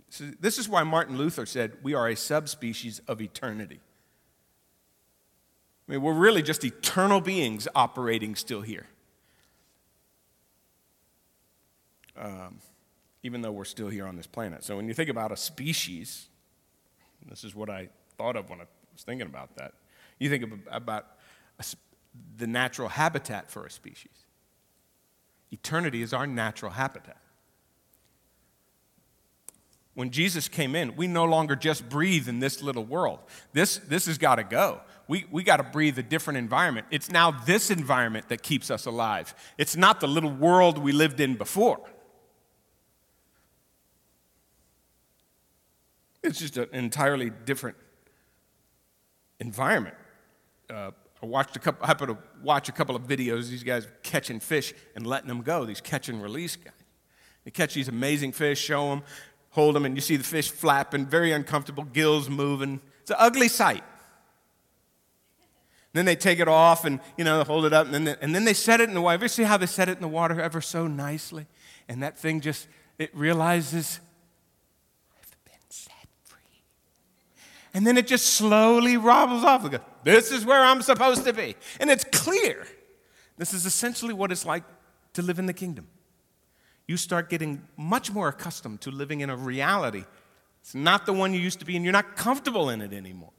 So 0.10 0.26
this 0.40 0.58
is 0.58 0.68
why 0.68 0.84
Martin 0.84 1.18
Luther 1.18 1.46
said, 1.46 1.78
We 1.84 1.94
are 1.94 2.10
a 2.10 2.16
subspecies 2.16 3.00
of 3.08 3.22
eternity. 3.22 3.80
I 5.88 5.94
mean, 5.94 6.02
we're 6.02 6.14
really 6.14 6.42
just 6.42 6.64
eternal 6.64 7.22
beings 7.22 7.68
operating 7.74 8.36
still 8.36 8.62
here. 8.62 8.88
Um, 12.18 12.60
even 13.24 13.42
though 13.42 13.52
we're 13.52 13.66
still 13.66 13.90
here 13.90 14.06
on 14.06 14.16
this 14.16 14.28
planet. 14.28 14.64
So 14.64 14.76
when 14.76 14.88
you 14.88 14.94
think 14.94 15.10
about 15.10 15.32
a 15.32 15.38
species, 15.38 16.28
this 17.30 17.44
is 17.44 17.56
what 17.56 17.70
I 17.70 17.90
thought 18.18 18.36
of 18.36 18.50
when 18.50 18.60
I 18.60 18.66
was 18.94 19.04
thinking 19.04 19.28
about 19.28 19.56
that. 19.58 19.74
You 20.20 20.30
think 20.30 20.46
about 20.72 21.06
a, 21.60 21.66
the 22.38 22.48
natural 22.48 22.90
habitat 22.90 23.52
for 23.52 23.66
a 23.66 23.72
species. 23.72 24.26
Eternity 25.52 26.02
is 26.02 26.14
our 26.14 26.28
natural 26.28 26.72
habitat. 26.72 27.18
When 29.94 30.12
Jesus 30.12 30.48
came 30.48 30.76
in, 30.76 30.96
we 30.96 31.08
no 31.08 31.26
longer 31.26 31.56
just 31.56 31.90
breathe 31.90 32.28
in 32.28 32.40
this 32.40 32.62
little 32.62 32.86
world. 32.86 33.20
This, 33.54 33.78
this 33.78 34.06
has 34.06 34.18
got 34.18 34.36
to 34.36 34.44
go. 34.44 34.82
We, 35.08 35.26
we 35.32 35.44
got 35.44 35.58
to 35.58 35.64
breathe 35.64 35.98
a 35.98 36.04
different 36.04 36.38
environment. 36.38 36.88
It's 36.92 37.10
now 37.10 37.32
this 37.32 37.72
environment 37.72 38.30
that 38.30 38.44
keeps 38.44 38.70
us 38.70 38.86
alive. 38.86 39.34
It's 39.58 39.76
not 39.76 40.00
the 40.00 40.08
little 40.08 40.32
world 40.32 40.78
we 40.78 40.92
lived 40.92 41.20
in 41.20 41.36
before. 41.36 41.80
It's 46.24 46.40
just 46.40 46.58
an 46.58 46.68
entirely 46.74 47.30
different 47.30 47.78
environment. 49.40 49.96
Uh, 50.70 50.92
I 51.24 51.26
watched 51.26 51.56
a 51.56 51.60
couple, 51.60 51.84
I 51.84 51.88
happened 51.88 52.10
to 52.10 52.18
watch 52.44 52.68
a 52.68 52.74
couple 52.74 52.96
of 52.96 53.04
videos. 53.04 53.50
These 53.50 53.64
guys 53.64 53.88
catching 54.04 54.40
fish 54.40 54.74
and 54.96 55.08
letting 55.08 55.30
them 55.30 55.42
go. 55.42 55.64
These 55.64 55.82
catch 55.82 56.10
and 56.10 56.22
release 56.22 56.56
guys. 56.58 56.74
They 57.46 57.52
catch 57.52 57.74
these 57.74 57.88
amazing 57.88 58.34
fish, 58.34 58.60
show 58.60 58.90
them, 58.90 59.04
hold 59.52 59.76
them, 59.76 59.86
and 59.86 59.96
you 59.96 60.02
see 60.02 60.18
the 60.18 60.24
fish 60.24 60.52
flapping, 60.52 61.06
very 61.06 61.32
uncomfortable, 61.32 61.86
gills 61.86 62.30
moving. 62.30 62.82
It's 63.02 63.12
an 63.12 63.18
ugly 63.20 63.48
sight. 63.48 63.86
Then 65.94 66.06
they 66.06 66.16
take 66.16 66.40
it 66.40 66.48
off 66.48 66.86
and 66.86 67.00
you 67.18 67.24
know 67.24 67.44
hold 67.44 67.66
it 67.66 67.74
up, 67.74 67.86
and 67.86 67.94
then 67.94 68.04
they, 68.06 68.16
and 68.22 68.36
then 68.36 68.46
they 68.46 68.54
set 68.54 68.82
it 68.82 68.90
in 68.90 68.96
the 68.96 69.02
water. 69.02 69.16
Ever 69.16 69.28
see 69.28 69.44
how 69.44 69.58
they 69.58 69.66
set 69.66 69.90
it 69.90 69.98
in 69.98 70.02
the 70.02 70.08
water 70.08 70.40
ever 70.42 70.62
so 70.62 70.88
nicely? 70.88 71.48
And 71.88 72.04
that 72.04 72.18
thing 72.18 72.42
just 72.42 72.68
it 72.98 73.16
realizes 73.16 74.00
I've 75.20 75.38
been 75.46 75.54
set 75.70 76.08
free. 76.26 76.40
And 77.74 77.86
then 77.86 77.98
it 77.98 78.08
just 78.08 78.28
slowly 78.28 78.98
wobbles 78.98 79.44
off. 79.44 79.64
and 79.64 79.72
Goes, 79.72 79.82
this 80.04 80.32
is 80.32 80.46
where 80.46 80.64
I'm 80.64 80.82
supposed 80.82 81.24
to 81.26 81.34
be. 81.34 81.56
And 81.80 81.90
it's 81.90 82.06
clear. 82.12 82.68
This 83.38 83.54
is 83.54 83.66
essentially 83.66 84.14
what 84.14 84.32
it's 84.32 84.46
like 84.46 84.64
to 85.14 85.22
live 85.22 85.40
in 85.40 85.46
the 85.46 85.54
kingdom. 85.54 85.88
You 86.88 86.98
start 86.98 87.30
getting 87.30 87.68
much 87.76 88.12
more 88.12 88.30
accustomed 88.30 88.82
to 88.82 88.92
living 88.92 89.20
in 89.20 89.30
a 89.30 89.36
reality. 89.36 90.06
It's 90.62 90.74
not 90.74 91.06
the 91.06 91.14
one 91.14 91.34
you 91.34 91.40
used 91.40 91.60
to 91.60 91.66
be, 91.66 91.76
and 91.76 91.86
you're 91.86 91.94
not 91.94 92.16
comfortable 92.16 92.70
in 92.70 92.82
it 92.82 92.94
anymore. 92.94 93.32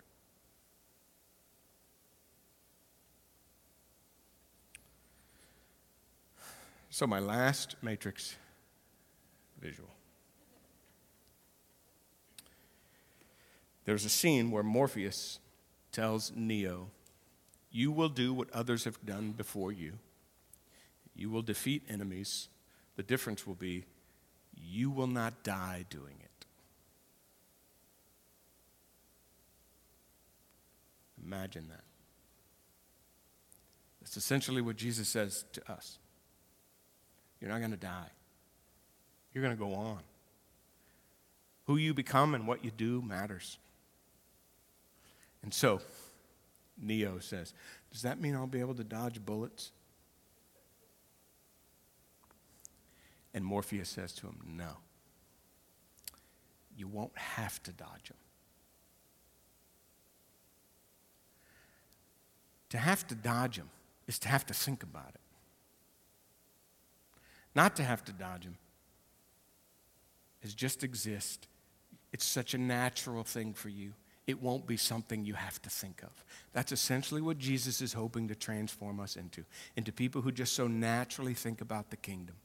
So, 6.98 7.06
my 7.06 7.20
last 7.20 7.76
matrix 7.80 8.34
visual. 9.60 9.90
There's 13.84 14.04
a 14.04 14.08
scene 14.08 14.50
where 14.50 14.64
Morpheus 14.64 15.38
tells 15.92 16.32
Neo, 16.34 16.90
You 17.70 17.92
will 17.92 18.08
do 18.08 18.34
what 18.34 18.50
others 18.50 18.82
have 18.82 18.98
done 19.06 19.30
before 19.30 19.70
you. 19.70 19.92
You 21.14 21.30
will 21.30 21.42
defeat 21.42 21.84
enemies. 21.88 22.48
The 22.96 23.04
difference 23.04 23.46
will 23.46 23.54
be 23.54 23.84
you 24.56 24.90
will 24.90 25.06
not 25.06 25.44
die 25.44 25.84
doing 25.88 26.16
it. 26.18 26.46
Imagine 31.24 31.68
that. 31.68 31.84
That's 34.00 34.16
essentially 34.16 34.60
what 34.60 34.74
Jesus 34.74 35.06
says 35.06 35.44
to 35.52 35.70
us. 35.70 36.00
You're 37.40 37.50
not 37.50 37.58
going 37.58 37.70
to 37.70 37.76
die, 37.76 38.10
you're 39.32 39.42
going 39.42 39.56
to 39.56 39.62
go 39.62 39.74
on. 39.74 40.00
Who 41.66 41.76
you 41.76 41.92
become 41.92 42.34
and 42.34 42.46
what 42.46 42.64
you 42.64 42.70
do 42.70 43.02
matters. 43.02 43.58
And 45.42 45.52
so, 45.52 45.82
Neo 46.80 47.18
says, 47.18 47.52
Does 47.92 48.02
that 48.02 48.20
mean 48.20 48.34
I'll 48.34 48.46
be 48.46 48.60
able 48.60 48.74
to 48.74 48.84
dodge 48.84 49.24
bullets? 49.24 49.70
And 53.34 53.44
Morpheus 53.44 53.88
says 53.88 54.12
to 54.14 54.26
him, 54.26 54.38
No. 54.46 54.78
You 56.76 56.88
won't 56.88 57.16
have 57.18 57.62
to 57.64 57.72
dodge 57.72 58.08
them. 58.08 58.16
To 62.70 62.78
have 62.78 63.06
to 63.08 63.14
dodge 63.14 63.56
them 63.56 63.70
is 64.06 64.18
to 64.20 64.28
have 64.28 64.46
to 64.46 64.54
think 64.54 64.82
about 64.82 65.10
it. 65.14 65.20
Not 67.58 67.74
to 67.74 67.82
have 67.82 68.04
to 68.04 68.12
dodge 68.12 68.44
them 68.44 68.56
is 70.42 70.54
just 70.54 70.84
exist. 70.84 71.48
It's 72.12 72.24
such 72.24 72.54
a 72.54 72.58
natural 72.58 73.24
thing 73.24 73.52
for 73.52 73.68
you 73.68 73.94
it 74.28 74.40
won't 74.40 74.64
be 74.64 74.76
something 74.76 75.24
you 75.24 75.34
have 75.34 75.60
to 75.62 75.70
think 75.70 76.02
of. 76.04 76.24
That's 76.52 76.70
essentially 76.70 77.20
what 77.20 77.38
Jesus 77.38 77.80
is 77.80 77.94
hoping 77.94 78.28
to 78.28 78.36
transform 78.36 79.00
us 79.00 79.16
into 79.16 79.44
into 79.74 79.90
people 79.90 80.22
who 80.22 80.30
just 80.30 80.52
so 80.52 80.68
naturally 80.68 81.34
think 81.34 81.60
about 81.60 81.90
the 81.90 81.96
kingdom. 81.96 82.36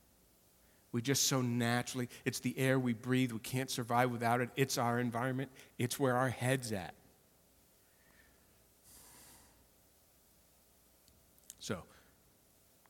We 0.92 1.04
just 1.04 1.28
so 1.28 1.42
naturally, 1.42 2.10
it's 2.26 2.40
the 2.40 2.58
air 2.58 2.80
we 2.80 2.94
breathe. 2.94 3.34
We 3.34 3.40
can't 3.40 3.70
survive 3.70 4.10
without 4.10 4.42
it. 4.42 4.50
It's 4.56 4.80
our 4.80 4.98
environment, 4.98 5.52
it's 5.78 6.00
where 6.00 6.16
our 6.16 6.30
head's 6.30 6.72
at. 6.72 6.96
So, 11.60 11.84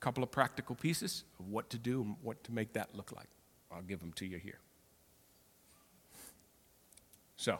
couple 0.03 0.23
of 0.23 0.31
practical 0.31 0.75
pieces 0.75 1.23
of 1.39 1.47
what 1.49 1.69
to 1.69 1.77
do 1.77 2.01
and 2.01 2.15
what 2.21 2.43
to 2.43 2.51
make 2.51 2.73
that 2.73 2.95
look 2.95 3.11
like. 3.11 3.29
I'll 3.71 3.81
give 3.81 3.99
them 3.99 4.13
to 4.13 4.25
you 4.25 4.37
here. 4.37 4.59
So, 7.35 7.59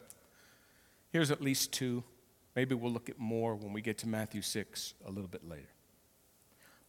Here's 1.13 1.29
at 1.29 1.41
least 1.41 1.71
two. 1.71 2.03
Maybe 2.55 2.73
we'll 2.73 2.91
look 2.91 3.07
at 3.07 3.19
more 3.19 3.55
when 3.55 3.71
we 3.71 3.81
get 3.81 3.99
to 3.99 4.07
Matthew 4.07 4.41
6 4.41 4.95
a 5.05 5.11
little 5.11 5.27
bit 5.27 5.47
later. 5.47 5.69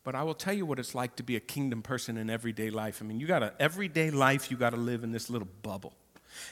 But 0.02 0.14
I 0.14 0.22
will 0.22 0.34
tell 0.34 0.54
you 0.54 0.66
what 0.66 0.78
it's 0.78 0.94
like 0.94 1.16
to 1.16 1.22
be 1.22 1.36
a 1.36 1.40
kingdom 1.40 1.82
person 1.82 2.16
in 2.16 2.30
everyday 2.30 2.70
life. 2.70 3.00
I 3.02 3.04
mean, 3.04 3.20
you 3.20 3.26
got 3.26 3.42
a 3.42 3.52
everyday 3.60 4.10
life 4.10 4.50
you 4.50 4.56
got 4.56 4.70
to 4.70 4.78
live 4.78 5.04
in 5.04 5.12
this 5.12 5.28
little 5.28 5.48
bubble. 5.62 5.94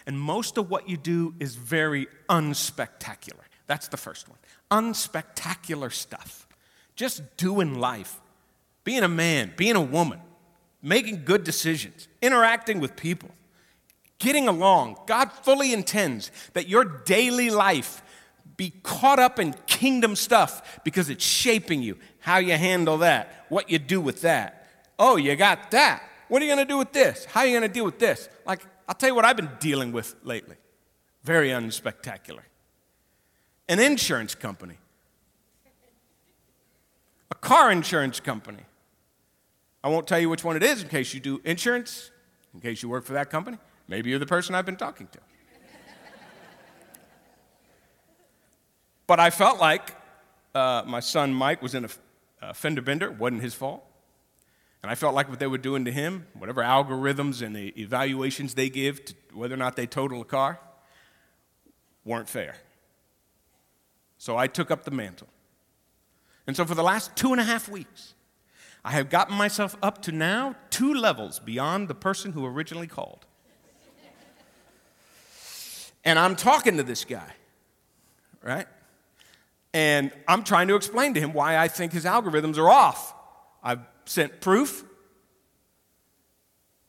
And 0.07 0.21
most 0.21 0.59
of 0.59 0.71
what 0.71 0.89
you 0.89 0.99
do 0.99 1.35
is 1.41 1.55
very 1.57 2.07
unspectacular. 2.29 3.45
That's 3.67 3.89
the 3.89 3.97
first 3.97 4.29
one. 4.29 4.39
Unspectacular 4.71 5.91
stuff. 5.93 6.47
Just 6.95 7.37
doing 7.39 7.79
life. 7.79 8.21
Being 8.85 9.03
a 9.03 9.09
man, 9.09 9.53
being 9.57 9.77
a 9.77 9.81
woman, 9.81 10.21
making 10.83 11.25
good 11.25 11.45
decisions, 11.45 12.09
interacting 12.21 12.81
with 12.81 12.97
people 12.97 13.31
getting 14.23 14.47
along. 14.47 14.97
God 15.07 15.33
fully 15.33 15.73
intends 15.73 16.31
that 16.53 16.69
your 16.69 16.85
daily 16.85 17.51
life 17.51 18.03
be 18.57 18.73
caught 18.83 19.19
up 19.19 19.39
in 19.41 19.53
kingdom 19.67 20.15
stuff 20.15 20.81
because 20.85 21.11
it's 21.11 21.25
shaping 21.25 21.83
you. 21.83 21.99
How 22.21 22.39
you 22.39 22.53
handle 22.53 22.99
that, 22.99 23.47
what 23.49 23.69
you 23.69 23.79
do 23.81 24.01
with 24.01 24.21
that. 24.23 24.91
Oh, 24.99 25.17
you 25.17 25.35
got 25.35 25.73
that. 25.73 26.03
What 26.29 26.41
are 26.41 26.45
you 26.45 26.55
going 26.55 26.65
to 26.65 26.73
do 26.73 26.79
with 26.79 26.93
this? 26.93 27.25
How 27.25 27.41
are 27.41 27.47
you 27.47 27.59
going 27.59 27.69
to 27.69 27.75
deal 27.75 27.85
with 27.85 27.99
this? 27.99 28.29
Like, 28.47 28.65
I'll 28.89 28.95
tell 28.95 29.09
you 29.09 29.15
what 29.15 29.25
I've 29.25 29.37
been 29.37 29.51
dealing 29.59 29.91
with 29.91 30.15
lately. 30.23 30.57
Very 31.25 31.49
unspectacular. 31.49 32.43
An 33.69 33.81
insurance 33.81 34.35
company, 34.35 34.77
a 37.31 37.35
car 37.35 37.73
insurance 37.73 38.21
company. 38.21 38.65
I 39.85 39.89
won't 39.89 40.07
tell 40.07 40.19
you 40.19 40.29
which 40.29 40.45
one 40.45 40.57
it 40.57 40.63
is 40.63 40.83
in 40.83 40.89
case 40.89 41.13
you 41.13 41.21
do 41.21 41.41
insurance, 41.45 42.11
in 42.55 42.61
case 42.61 42.83
you 42.83 42.89
work 42.89 43.05
for 43.05 43.15
that 43.15 43.31
company. 43.31 43.59
Maybe 43.89 44.11
you're 44.11 44.19
the 44.19 44.27
person 44.27 44.55
I've 44.55 44.67
been 44.67 44.77
talking 44.77 45.09
to. 45.09 45.19
but 49.07 49.19
I 49.19 49.31
felt 49.31 49.59
like 49.59 49.95
uh, 50.55 50.83
my 50.87 51.01
son 51.01 51.35
Mike 51.35 51.61
was 51.63 51.75
in 51.75 51.85
a, 51.85 51.89
a 52.41 52.55
fender 52.55 52.81
bender, 52.81 53.11
wasn't 53.11 53.43
his 53.43 53.55
fault. 53.55 53.85
And 54.83 54.91
I 54.91 54.95
felt 54.95 55.15
like 55.15 55.29
what 55.29 55.39
they 55.39 55.47
were 55.47 55.59
doing 55.59 55.85
to 55.85 55.93
him, 55.93 56.27
whatever 56.37 56.63
algorithms 56.63 57.41
and 57.41 57.55
the 57.55 57.69
evaluations 57.81 58.55
they 58.55 58.69
give 58.69 59.05
to 59.05 59.15
whether 59.33 59.55
or 59.55 59.59
not 59.59 59.77
they 59.77 59.87
total 59.87 60.21
a 60.21 60.25
car, 60.25 60.59
weren't 62.05 62.29
fair. 62.29 62.57
So 64.19 64.37
I 64.37 64.47
took 64.47 64.71
up 64.71 64.85
the 64.85 64.91
mantle. 64.91 65.29
And 66.47 66.57
so 66.57 66.65
for 66.65 66.75
the 66.75 66.83
last 66.83 67.15
two 67.15 67.33
and 67.33 67.41
a 67.41 67.45
half 67.45 67.69
weeks, 67.69 68.15
I 68.85 68.91
have 68.93 69.11
gotten 69.11 69.37
myself 69.37 69.77
up 69.83 70.03
to 70.03 70.13
now 70.13 70.57
two 70.71 70.93
levels 70.93 71.39
beyond 71.39 71.89
the 71.89 71.95
person 71.95 72.33
who 72.33 72.45
originally 72.45 72.89
called. 72.89 73.27
And 76.05 76.19
I'm 76.19 76.35
talking 76.35 76.79
to 76.79 76.83
this 76.83 77.05
guy, 77.05 77.33
right? 78.43 78.67
And 79.73 80.11
I'm 80.27 80.43
trying 80.43 80.67
to 80.69 80.75
explain 80.75 81.15
to 81.15 81.21
him 81.21 81.33
why 81.33 81.57
I 81.57 81.69
think 81.69 81.93
his 81.93 82.05
algorithms 82.05 82.59
are 82.59 82.69
off. 82.69 83.15
I've 83.63 83.81
sent 84.05 84.41
proof. 84.41 84.85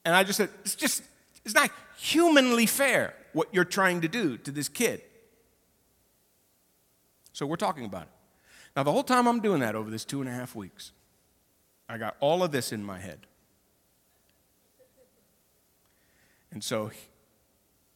And 0.04 0.16
I 0.16 0.24
just 0.24 0.38
said, 0.38 0.50
it's 0.66 0.76
just, 0.76 1.04
it's 1.46 1.54
not 1.54 1.70
humanly 1.96 2.66
fair 2.66 3.14
what 3.34 3.50
you're 3.52 3.66
trying 3.66 4.02
to 4.02 4.08
do 4.08 4.38
to 4.40 4.52
this 4.52 4.68
kid. 4.68 5.02
So 7.34 7.46
we're 7.46 7.56
talking 7.56 7.86
about 7.86 8.04
it. 8.04 8.10
Now, 8.76 8.82
the 8.82 8.92
whole 8.92 9.04
time 9.04 9.28
I'm 9.28 9.40
doing 9.40 9.60
that 9.62 9.76
over 9.76 9.92
this 9.92 10.04
two 10.06 10.22
and 10.22 10.30
a 10.30 10.34
half 10.34 10.56
weeks, 10.56 10.92
I 11.88 11.98
got 11.98 12.16
all 12.20 12.44
of 12.44 12.52
this 12.52 12.72
in 12.72 12.84
my 12.84 13.00
head. 13.00 13.20
And 16.52 16.64
so, 16.64 16.92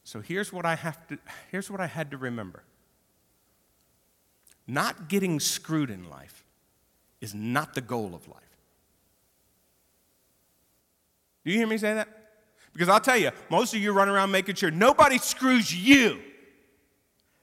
so 0.04 0.20
here's 0.20 0.52
what 0.52 0.66
I 0.66 0.76
have 0.76 1.08
to, 1.08 1.18
here's 1.52 1.70
what 1.70 1.80
I 1.80 1.88
had 1.88 2.12
to 2.12 2.18
remember. 2.18 2.64
Not 4.68 5.08
getting 5.08 5.40
screwed 5.40 5.90
in 5.90 6.10
life 6.10 6.44
is 7.22 7.34
not 7.34 7.74
the 7.74 7.82
goal 7.82 8.14
of 8.14 8.28
life. 8.28 8.44
Do 11.46 11.52
you 11.52 11.58
hear 11.58 11.68
me 11.68 11.78
say 11.78 11.94
that? 11.94 12.10
Because 12.74 12.90
I'll 12.90 13.00
tell 13.00 13.18
you, 13.18 13.32
most 13.50 13.74
of 13.74 13.80
you 13.80 13.92
run 13.94 14.10
around 14.10 14.32
making 14.32 14.56
sure 14.56 14.70
nobody 14.70 15.18
screws 15.18 15.74
you. 15.74 16.20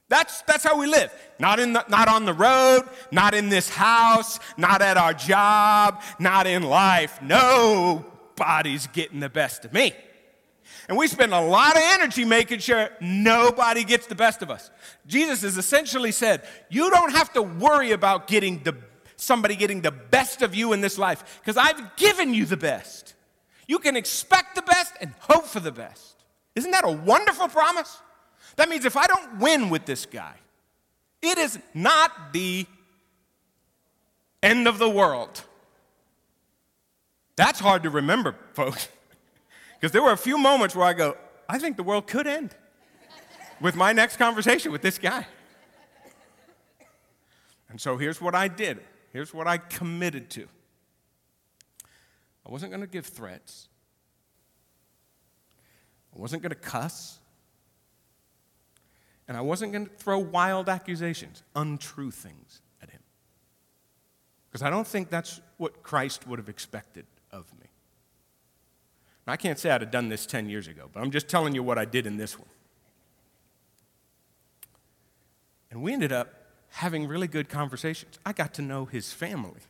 That's, 0.07 0.41
that's 0.43 0.63
how 0.63 0.79
we 0.79 0.87
live. 0.87 1.11
Not, 1.39 1.59
in 1.59 1.73
the, 1.73 1.83
not 1.89 2.07
on 2.07 2.25
the 2.25 2.33
road, 2.33 2.83
not 3.11 3.33
in 3.33 3.49
this 3.49 3.69
house, 3.69 4.39
not 4.57 4.81
at 4.81 4.97
our 4.97 5.13
job, 5.13 6.01
not 6.19 6.45
in 6.45 6.63
life. 6.63 7.19
Nobody's 7.21 8.87
getting 8.87 9.19
the 9.19 9.29
best 9.29 9.65
of 9.65 9.73
me. 9.73 9.93
And 10.87 10.97
we 10.97 11.07
spend 11.07 11.33
a 11.33 11.41
lot 11.41 11.75
of 11.75 11.81
energy 11.83 12.25
making 12.25 12.59
sure 12.59 12.89
nobody 13.01 13.83
gets 13.83 14.05
the 14.05 14.15
best 14.15 14.43
of 14.43 14.51
us. 14.51 14.69
Jesus 15.07 15.41
has 15.41 15.57
essentially 15.57 16.11
said, 16.11 16.47
You 16.69 16.91
don't 16.91 17.11
have 17.11 17.33
to 17.33 17.41
worry 17.41 17.91
about 17.91 18.27
getting 18.27 18.61
the, 18.63 18.75
somebody 19.15 19.55
getting 19.55 19.81
the 19.81 19.91
best 19.91 20.43
of 20.43 20.53
you 20.53 20.73
in 20.73 20.81
this 20.81 20.99
life 20.99 21.41
because 21.41 21.57
I've 21.57 21.95
given 21.95 22.33
you 22.35 22.45
the 22.45 22.57
best. 22.57 23.15
You 23.67 23.79
can 23.79 23.95
expect 23.95 24.53
the 24.53 24.61
best 24.61 24.93
and 25.01 25.13
hope 25.19 25.45
for 25.45 25.59
the 25.59 25.71
best. 25.71 26.23
Isn't 26.53 26.71
that 26.71 26.85
a 26.85 26.91
wonderful 26.91 27.47
promise? 27.47 27.99
That 28.55 28.69
means 28.69 28.85
if 28.85 28.95
I 28.95 29.07
don't 29.07 29.39
win 29.39 29.69
with 29.69 29.85
this 29.85 30.05
guy, 30.05 30.35
it 31.21 31.37
is 31.37 31.59
not 31.73 32.33
the 32.33 32.65
end 34.41 34.67
of 34.67 34.77
the 34.77 34.89
world. 34.89 35.43
That's 37.35 37.59
hard 37.59 37.83
to 37.83 37.89
remember, 37.89 38.35
folks. 38.53 38.87
Because 39.77 39.91
there 39.91 40.01
were 40.01 40.13
a 40.13 40.17
few 40.17 40.37
moments 40.37 40.73
where 40.73 40.87
I 40.87 40.93
go, 40.93 41.17
I 41.47 41.59
think 41.59 41.75
the 41.75 41.83
world 41.83 42.07
could 42.07 42.25
end 42.25 42.55
with 43.61 43.75
my 43.75 43.91
next 43.91 44.17
conversation 44.17 44.71
with 44.71 44.81
this 44.81 44.97
guy. 44.97 45.27
And 47.69 47.79
so 47.79 47.97
here's 47.97 48.21
what 48.21 48.33
I 48.33 48.47
did. 48.47 48.79
Here's 49.11 49.33
what 49.33 49.47
I 49.47 49.57
committed 49.57 50.29
to. 50.31 50.47
I 52.47 52.51
wasn't 52.51 52.71
going 52.71 52.81
to 52.81 52.87
give 52.87 53.05
threats. 53.05 53.67
I 56.15 56.19
wasn't 56.19 56.41
going 56.41 56.51
to 56.51 56.55
cuss. 56.55 57.19
And 59.27 59.35
I 59.35 59.41
wasn't 59.41 59.71
going 59.71 59.87
to 59.87 59.91
throw 59.91 60.19
wild 60.19 60.69
accusations, 60.69 61.43
untrue 61.55 62.11
things 62.11 62.61
at 62.81 62.89
him. 62.91 63.01
Because 64.49 64.61
I 64.61 64.69
don't 64.69 64.87
think 64.87 65.09
that's 65.09 65.41
what 65.57 65.83
Christ 65.83 66.27
would 66.27 66.39
have 66.39 66.49
expected 66.49 67.05
of 67.31 67.51
me. 67.59 67.67
Now, 69.25 69.33
I 69.33 69.37
can't 69.37 69.57
say 69.57 69.71
I'd 69.71 69.81
have 69.81 69.91
done 69.91 70.09
this 70.09 70.25
10 70.25 70.49
years 70.49 70.67
ago, 70.67 70.89
but 70.93 71.01
I'm 71.01 71.11
just 71.11 71.27
telling 71.27 71.55
you 71.55 71.63
what 71.63 71.77
I 71.77 71.85
did 71.85 72.05
in 72.05 72.17
this 72.17 72.37
one. 72.37 72.47
And 75.71 75.81
we 75.81 75.91
ended 75.91 76.11
up 76.11 76.33
having 76.69 77.07
really 77.07 77.27
good 77.27 77.49
conversations. 77.49 78.19
I 78.25 78.33
got 78.33 78.53
to 78.55 78.61
know 78.61 78.85
his 78.85 79.11
family 79.11 79.61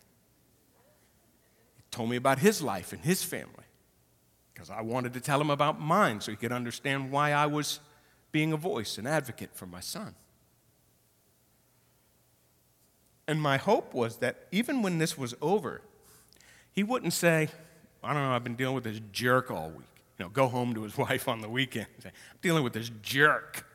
He 1.77 1.83
told 1.91 2.09
me 2.09 2.15
about 2.15 2.39
his 2.39 2.61
life 2.61 2.91
and 2.93 3.01
his 3.01 3.23
family 3.23 3.65
because 4.53 4.69
I 4.69 4.81
wanted 4.81 5.13
to 5.13 5.21
tell 5.21 5.39
him 5.39 5.49
about 5.49 5.79
mine 5.79 6.21
so 6.21 6.31
he 6.31 6.37
could 6.37 6.51
understand 6.51 7.11
why 7.11 7.31
I 7.31 7.45
was 7.45 7.79
being 8.35 8.51
a 8.51 8.57
voice, 8.57 8.97
an 8.97 9.07
advocate 9.07 9.51
for 9.53 9.65
my 9.65 9.79
son. 9.79 10.13
And 13.29 13.41
my 13.41 13.55
hope 13.55 13.93
was 13.93 14.17
that 14.17 14.47
even 14.51 14.81
when 14.81 14.97
this 14.97 15.17
was 15.17 15.33
over, 15.41 15.79
he 16.73 16.83
wouldn't 16.83 17.13
say, 17.13 17.47
I 18.03 18.13
don't 18.13 18.21
know, 18.21 18.33
I've 18.33 18.43
been 18.43 18.57
dealing 18.57 18.75
with 18.75 18.83
this 18.83 18.99
jerk 19.13 19.51
all 19.51 19.69
week. 19.69 19.87
You 20.19 20.25
know, 20.25 20.29
go 20.29 20.49
home 20.49 20.73
to 20.73 20.83
his 20.83 20.97
wife 21.05 21.29
on 21.29 21.39
the 21.39 21.47
weekend 21.47 21.87
and 21.93 22.03
say, 22.03 22.09
I'm 22.09 22.39
dealing 22.41 22.65
with 22.65 22.73
this 22.73 22.91
jerk. 23.01 23.65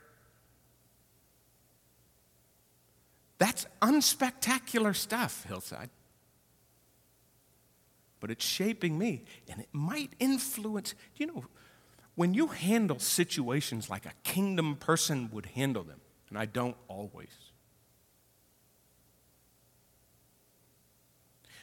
That's 3.38 3.64
unspectacular 3.80 4.94
stuff, 4.94 5.46
Hillside 5.48 5.88
but 8.20 8.30
it's 8.30 8.44
shaping 8.44 8.98
me. 8.98 9.24
And 9.48 9.60
it 9.60 9.68
might 9.72 10.12
influence, 10.18 10.92
Do 10.92 11.24
you 11.24 11.26
know, 11.26 11.44
when 12.14 12.34
you 12.34 12.48
handle 12.48 12.98
situations 12.98 13.88
like 13.88 14.06
a 14.06 14.12
kingdom 14.24 14.76
person 14.76 15.30
would 15.32 15.46
handle 15.46 15.82
them, 15.82 16.00
and 16.28 16.38
I 16.38 16.46
don't 16.46 16.76
always. 16.88 17.30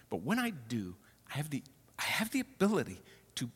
But 0.10 0.24
when 0.24 0.40
I 0.40 0.52
do, 0.52 0.96
I 1.32 1.38
have 1.38 1.50
the, 1.50 1.64
I 2.00 2.04
have 2.04 2.32
the 2.32 2.40
ability 2.40 3.02
to 3.36 3.50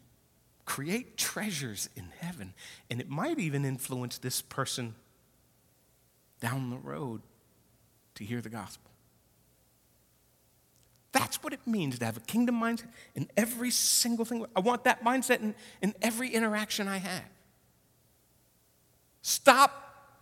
create 0.66 1.18
treasures 1.18 1.90
in 1.96 2.10
heaven, 2.20 2.54
and 2.90 3.00
it 3.00 3.10
might 3.10 3.40
even 3.40 3.66
influence 3.66 4.18
this 4.18 4.42
person 4.42 4.96
down 6.40 6.70
the 6.70 6.78
road 6.78 7.22
to 8.16 8.24
hear 8.24 8.42
the 8.42 8.50
gospel. 8.50 8.91
That's 11.12 11.44
what 11.44 11.52
it 11.52 11.60
means 11.66 12.00
to 12.00 12.06
have 12.06 12.18
a 12.18 12.22
kingdom 12.22 12.60
mindset 12.60 12.88
in 13.16 13.30
every 13.36 13.70
single 13.70 14.24
thing. 14.24 14.46
I 14.56 14.62
want 14.62 14.86
that 14.86 15.04
mindset 15.04 15.42
in, 15.42 15.56
in 15.82 15.94
every 16.02 16.30
interaction 16.30 16.88
I 16.88 16.98
have. 16.98 17.24
Stop, 19.22 20.18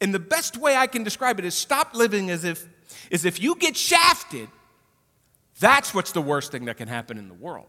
and 0.00 0.12
the 0.12 0.18
best 0.18 0.56
way 0.56 0.76
I 0.76 0.86
can 0.86 1.04
describe 1.04 1.38
it 1.38 1.44
is 1.44 1.54
stop 1.54 1.94
living 1.94 2.30
as 2.30 2.44
if, 2.44 2.66
as 3.12 3.24
if 3.24 3.40
you 3.40 3.54
get 3.54 3.76
shafted, 3.76 4.48
that's 5.60 5.94
what's 5.94 6.12
the 6.12 6.20
worst 6.20 6.50
thing 6.50 6.64
that 6.64 6.76
can 6.76 6.88
happen 6.88 7.16
in 7.16 7.28
the 7.28 7.34
world. 7.34 7.68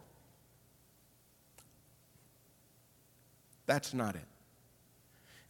That's 3.67 3.93
not 3.93 4.15
it. 4.15 4.25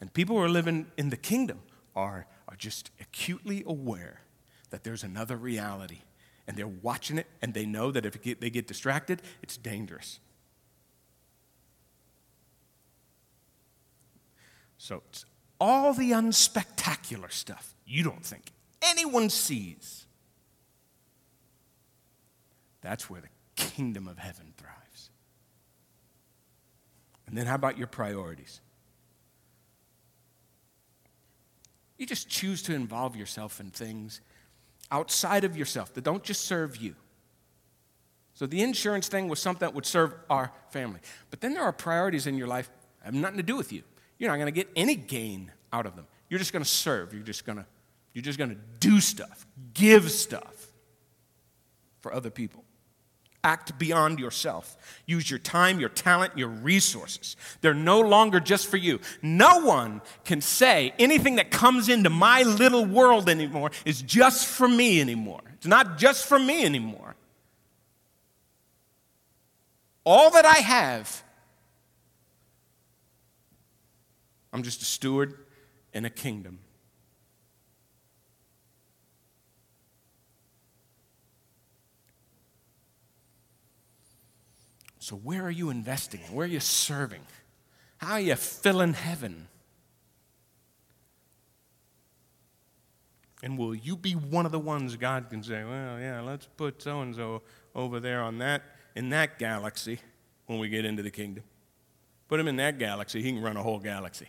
And 0.00 0.12
people 0.12 0.36
who 0.36 0.42
are 0.42 0.50
living 0.50 0.86
in 0.98 1.08
the 1.08 1.16
kingdom 1.16 1.60
are, 1.96 2.26
are 2.46 2.56
just 2.56 2.90
acutely 3.00 3.64
aware 3.66 4.20
that 4.68 4.84
there's 4.84 5.02
another 5.02 5.36
reality 5.36 6.00
and 6.46 6.56
they're 6.56 6.66
watching 6.66 7.18
it 7.18 7.26
and 7.40 7.54
they 7.54 7.66
know 7.66 7.90
that 7.90 8.04
if 8.04 8.20
they 8.22 8.50
get 8.50 8.66
distracted, 8.66 9.22
it's 9.42 9.56
dangerous. 9.56 10.20
So 14.78 15.02
it's 15.08 15.24
all 15.60 15.94
the 15.94 16.10
unspectacular 16.10 17.32
stuff 17.32 17.74
you 17.86 18.02
don't 18.02 18.24
think 18.24 18.52
anyone 18.82 19.30
sees. 19.30 20.06
That's 22.82 23.08
where 23.08 23.22
the 23.22 23.28
kingdom 23.56 24.06
of 24.06 24.18
heaven 24.18 24.52
thrives. 24.58 25.10
And 27.26 27.36
then 27.36 27.46
how 27.46 27.54
about 27.54 27.78
your 27.78 27.86
priorities? 27.86 28.60
You 31.96 32.06
just 32.06 32.28
choose 32.28 32.62
to 32.64 32.74
involve 32.74 33.16
yourself 33.16 33.60
in 33.60 33.70
things 33.70 34.20
outside 34.94 35.42
of 35.42 35.56
yourself 35.56 35.92
that 35.94 36.04
don't 36.04 36.22
just 36.22 36.42
serve 36.42 36.76
you. 36.76 36.94
So 38.34 38.46
the 38.46 38.62
insurance 38.62 39.08
thing 39.08 39.28
was 39.28 39.40
something 39.40 39.60
that 39.66 39.74
would 39.74 39.86
serve 39.86 40.14
our 40.30 40.52
family. 40.70 41.00
But 41.30 41.40
then 41.40 41.52
there 41.52 41.64
are 41.64 41.72
priorities 41.72 42.28
in 42.28 42.36
your 42.36 42.46
life 42.46 42.70
that 43.00 43.06
have 43.06 43.14
nothing 43.14 43.38
to 43.38 43.42
do 43.42 43.56
with 43.56 43.72
you. 43.72 43.82
You're 44.18 44.30
not 44.30 44.36
going 44.36 44.46
to 44.46 44.52
get 44.52 44.68
any 44.76 44.94
gain 44.94 45.50
out 45.72 45.86
of 45.86 45.96
them. 45.96 46.06
You're 46.28 46.38
just 46.38 46.52
going 46.52 46.62
to 46.62 46.68
serve. 46.68 47.12
You're 47.12 47.22
just 47.22 47.44
going 47.44 47.58
to 47.58 47.66
you're 48.12 48.22
just 48.22 48.38
going 48.38 48.50
to 48.50 48.60
do 48.78 49.00
stuff, 49.00 49.44
give 49.74 50.08
stuff 50.10 50.72
for 51.98 52.14
other 52.14 52.30
people. 52.30 52.63
Act 53.44 53.78
beyond 53.78 54.18
yourself. 54.18 54.76
Use 55.04 55.30
your 55.30 55.38
time, 55.38 55.78
your 55.78 55.90
talent, 55.90 56.36
your 56.36 56.48
resources. 56.48 57.36
They're 57.60 57.74
no 57.74 58.00
longer 58.00 58.40
just 58.40 58.66
for 58.68 58.78
you. 58.78 59.00
No 59.20 59.58
one 59.60 60.00
can 60.24 60.40
say 60.40 60.94
anything 60.98 61.36
that 61.36 61.50
comes 61.50 61.90
into 61.90 62.08
my 62.08 62.42
little 62.42 62.86
world 62.86 63.28
anymore 63.28 63.70
is 63.84 64.00
just 64.00 64.46
for 64.46 64.66
me 64.66 64.98
anymore. 64.98 65.42
It's 65.56 65.66
not 65.66 65.98
just 65.98 66.26
for 66.26 66.38
me 66.38 66.64
anymore. 66.64 67.16
All 70.04 70.30
that 70.30 70.46
I 70.46 70.58
have, 70.58 71.22
I'm 74.54 74.62
just 74.62 74.80
a 74.80 74.86
steward 74.86 75.36
in 75.92 76.06
a 76.06 76.10
kingdom. 76.10 76.60
So, 85.04 85.16
where 85.16 85.42
are 85.42 85.50
you 85.50 85.68
investing? 85.68 86.20
Where 86.32 86.46
are 86.46 86.48
you 86.48 86.60
serving? 86.60 87.20
How 87.98 88.14
are 88.14 88.20
you 88.20 88.36
filling 88.36 88.94
heaven? 88.94 89.48
And 93.42 93.58
will 93.58 93.74
you 93.74 93.98
be 93.98 94.12
one 94.12 94.46
of 94.46 94.52
the 94.52 94.58
ones 94.58 94.96
God 94.96 95.28
can 95.28 95.42
say, 95.42 95.62
well, 95.62 96.00
yeah, 96.00 96.22
let's 96.22 96.48
put 96.56 96.80
so 96.80 97.02
and 97.02 97.14
so 97.14 97.42
over 97.74 98.00
there 98.00 98.22
on 98.22 98.38
that, 98.38 98.62
in 98.94 99.10
that 99.10 99.38
galaxy 99.38 99.98
when 100.46 100.58
we 100.58 100.70
get 100.70 100.86
into 100.86 101.02
the 101.02 101.10
kingdom? 101.10 101.44
Put 102.28 102.40
him 102.40 102.48
in 102.48 102.56
that 102.56 102.78
galaxy, 102.78 103.20
he 103.20 103.30
can 103.30 103.42
run 103.42 103.58
a 103.58 103.62
whole 103.62 103.80
galaxy. 103.80 104.28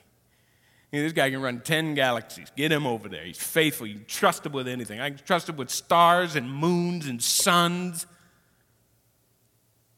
You 0.92 1.00
know, 1.00 1.04
this 1.06 1.14
guy 1.14 1.30
can 1.30 1.42
run 1.42 1.62
10 1.62 1.96
galaxies. 1.96 2.52
Get 2.58 2.74
him 2.74 2.86
over 2.86 3.08
there. 3.08 3.24
He's 3.24 3.38
faithful. 3.38 3.88
You 3.88 3.96
can 3.96 4.06
trust 4.08 4.46
him 4.46 4.52
with 4.52 4.68
anything. 4.68 5.00
I 5.00 5.12
can 5.12 5.20
trust 5.20 5.48
him 5.48 5.56
with 5.56 5.70
stars 5.70 6.36
and 6.36 6.52
moons 6.52 7.08
and 7.08 7.24
suns 7.24 8.08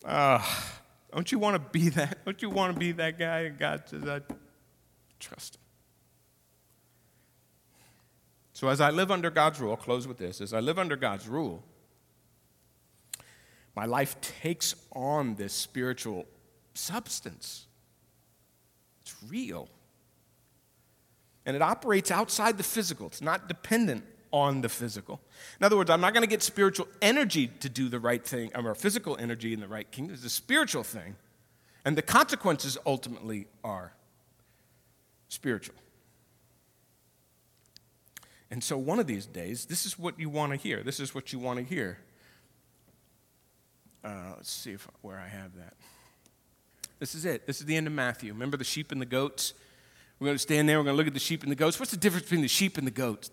uh, 0.08 0.42
don't 1.14 1.32
you 1.32 1.40
want 1.40 1.56
to 1.56 1.70
be 1.72 1.90
that? 1.90 2.24
Don't 2.26 2.42
you 2.42 2.50
want 2.50 2.74
to 2.74 2.80
be 2.80 2.94
that 2.94 3.20
guy? 3.20 3.50
God 3.50 3.84
says, 3.86 4.08
I 4.08 4.22
trust 5.20 5.56
him. 5.56 5.62
So 8.54 8.70
as 8.70 8.82
I 8.82 8.90
live 8.90 9.12
under 9.12 9.30
God's 9.30 9.60
rule, 9.60 9.72
I'll 9.72 9.78
close 9.78 10.08
with 10.08 10.18
this. 10.18 10.42
As 10.42 10.54
I 10.54 10.62
live 10.62 10.80
under 10.80 10.96
God's 10.96 11.28
rule, 11.28 11.64
my 13.76 13.86
life 13.86 14.20
takes 14.22 14.74
on 14.94 15.36
this 15.36 15.54
spiritual 15.54 16.26
substance. 16.74 17.68
It's 19.02 19.16
real. 19.30 19.70
And 21.46 21.56
it 21.56 21.62
operates 21.62 22.10
outside 22.10 22.58
the 22.58 22.64
physical. 22.64 23.06
It's 23.08 23.22
not 23.22 23.48
dependent 23.48 24.04
on 24.32 24.62
the 24.62 24.70
physical. 24.70 25.20
In 25.60 25.66
other 25.66 25.78
words, 25.78 25.90
I'm 25.90 26.02
not 26.02 26.14
going 26.14 26.24
to 26.24 26.30
get 26.30 26.44
spiritual 26.44 26.88
energy 27.02 27.48
to 27.48 27.70
do 27.70 27.90
the 27.90 28.00
right 28.00 28.24
thing, 28.24 28.52
or 28.56 28.76
physical 28.76 29.18
energy 29.18 29.54
in 29.54 29.60
the 29.60 29.68
right 29.68 29.90
kingdom. 29.90 30.14
It's 30.14 30.26
a 30.26 30.30
spiritual 30.30 30.84
thing. 30.84 31.16
And 31.86 31.98
the 31.98 32.02
consequences 32.02 32.78
ultimately 32.86 33.48
are 33.64 33.94
spiritual. 35.30 35.76
And 38.50 38.64
so, 38.64 38.78
one 38.78 39.00
of 39.00 39.08
these 39.08 39.26
days, 39.26 39.66
this 39.66 39.86
is 39.86 40.00
what 40.00 40.20
you 40.20 40.30
want 40.30 40.54
to 40.54 40.58
hear. 40.58 40.84
This 40.84 41.00
is 41.00 41.14
what 41.14 41.34
you 41.34 41.40
want 41.40 41.60
to 41.60 41.66
hear. 41.66 42.00
Uh, 44.04 44.34
let's 44.38 44.52
see 44.52 44.72
if, 44.72 44.88
where 45.02 45.18
I 45.18 45.28
have 45.28 45.56
that. 45.58 45.74
This 47.00 47.14
is 47.14 47.26
it. 47.26 47.46
This 47.46 47.60
is 47.60 47.66
the 47.66 47.76
end 47.76 47.88
of 47.88 47.94
Matthew. 47.94 48.32
Remember 48.32 48.58
the 48.58 48.64
sheep 48.64 48.92
and 48.92 49.02
the 49.02 49.06
goats? 49.06 49.54
We're 50.20 50.26
going 50.26 50.36
to 50.36 50.40
stand 50.40 50.68
there. 50.68 50.78
We're 50.78 50.86
going 50.86 50.96
to 50.96 50.98
look 50.98 51.08
at 51.08 51.14
the 51.14 51.20
sheep 51.20 51.44
and 51.44 51.52
the 51.52 51.56
goats. 51.56 51.80
What's 51.80 51.92
the 51.92 51.98
difference 51.98 52.24
between 52.24 52.42
the 52.42 52.48
sheep 52.48 52.78
and 52.78 52.88
the 52.88 52.92
goats? 52.92 53.30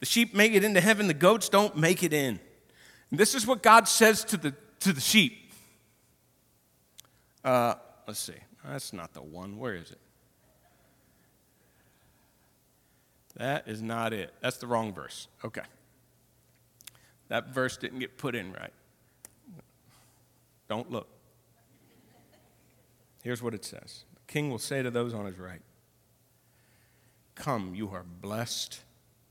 The 0.00 0.06
sheep 0.06 0.34
make 0.34 0.52
it 0.52 0.64
into 0.64 0.80
heaven, 0.80 1.06
the 1.06 1.14
goats 1.14 1.48
don't 1.48 1.76
make 1.76 2.02
it 2.02 2.12
in. 2.12 2.38
And 3.10 3.20
this 3.20 3.34
is 3.34 3.46
what 3.46 3.62
God 3.62 3.88
says 3.88 4.24
to 4.24 4.36
the, 4.36 4.54
to 4.80 4.92
the 4.92 5.00
sheep. 5.00 5.52
Uh, 7.44 7.74
let's 8.06 8.20
see. 8.20 8.34
That's 8.64 8.92
not 8.92 9.14
the 9.14 9.22
one. 9.22 9.58
Where 9.58 9.74
is 9.74 9.90
it? 9.90 10.00
That 13.36 13.68
is 13.68 13.82
not 13.82 14.12
it. 14.12 14.32
That's 14.40 14.56
the 14.56 14.66
wrong 14.66 14.92
verse. 14.92 15.28
Okay. 15.44 15.62
That 17.28 17.48
verse 17.48 17.76
didn't 17.76 17.98
get 17.98 18.16
put 18.18 18.34
in 18.34 18.52
right. 18.52 18.72
Don't 20.68 20.90
look. 20.90 21.08
Here's 23.22 23.42
what 23.42 23.54
it 23.54 23.64
says 23.64 24.04
The 24.14 24.32
king 24.32 24.50
will 24.50 24.58
say 24.58 24.82
to 24.82 24.90
those 24.90 25.12
on 25.14 25.26
his 25.26 25.38
right, 25.38 25.60
Come, 27.34 27.74
you 27.74 27.90
are 27.90 28.04
blessed 28.04 28.80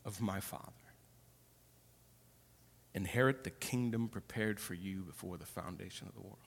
of 0.06 0.22
my 0.22 0.40
Father. 0.40 0.72
Inherit 2.94 3.44
the 3.44 3.50
kingdom 3.50 4.08
prepared 4.08 4.60
for 4.60 4.74
you 4.74 5.02
before 5.02 5.38
the 5.38 5.46
foundation 5.46 6.08
of 6.08 6.14
the 6.14 6.22
world. 6.22 6.38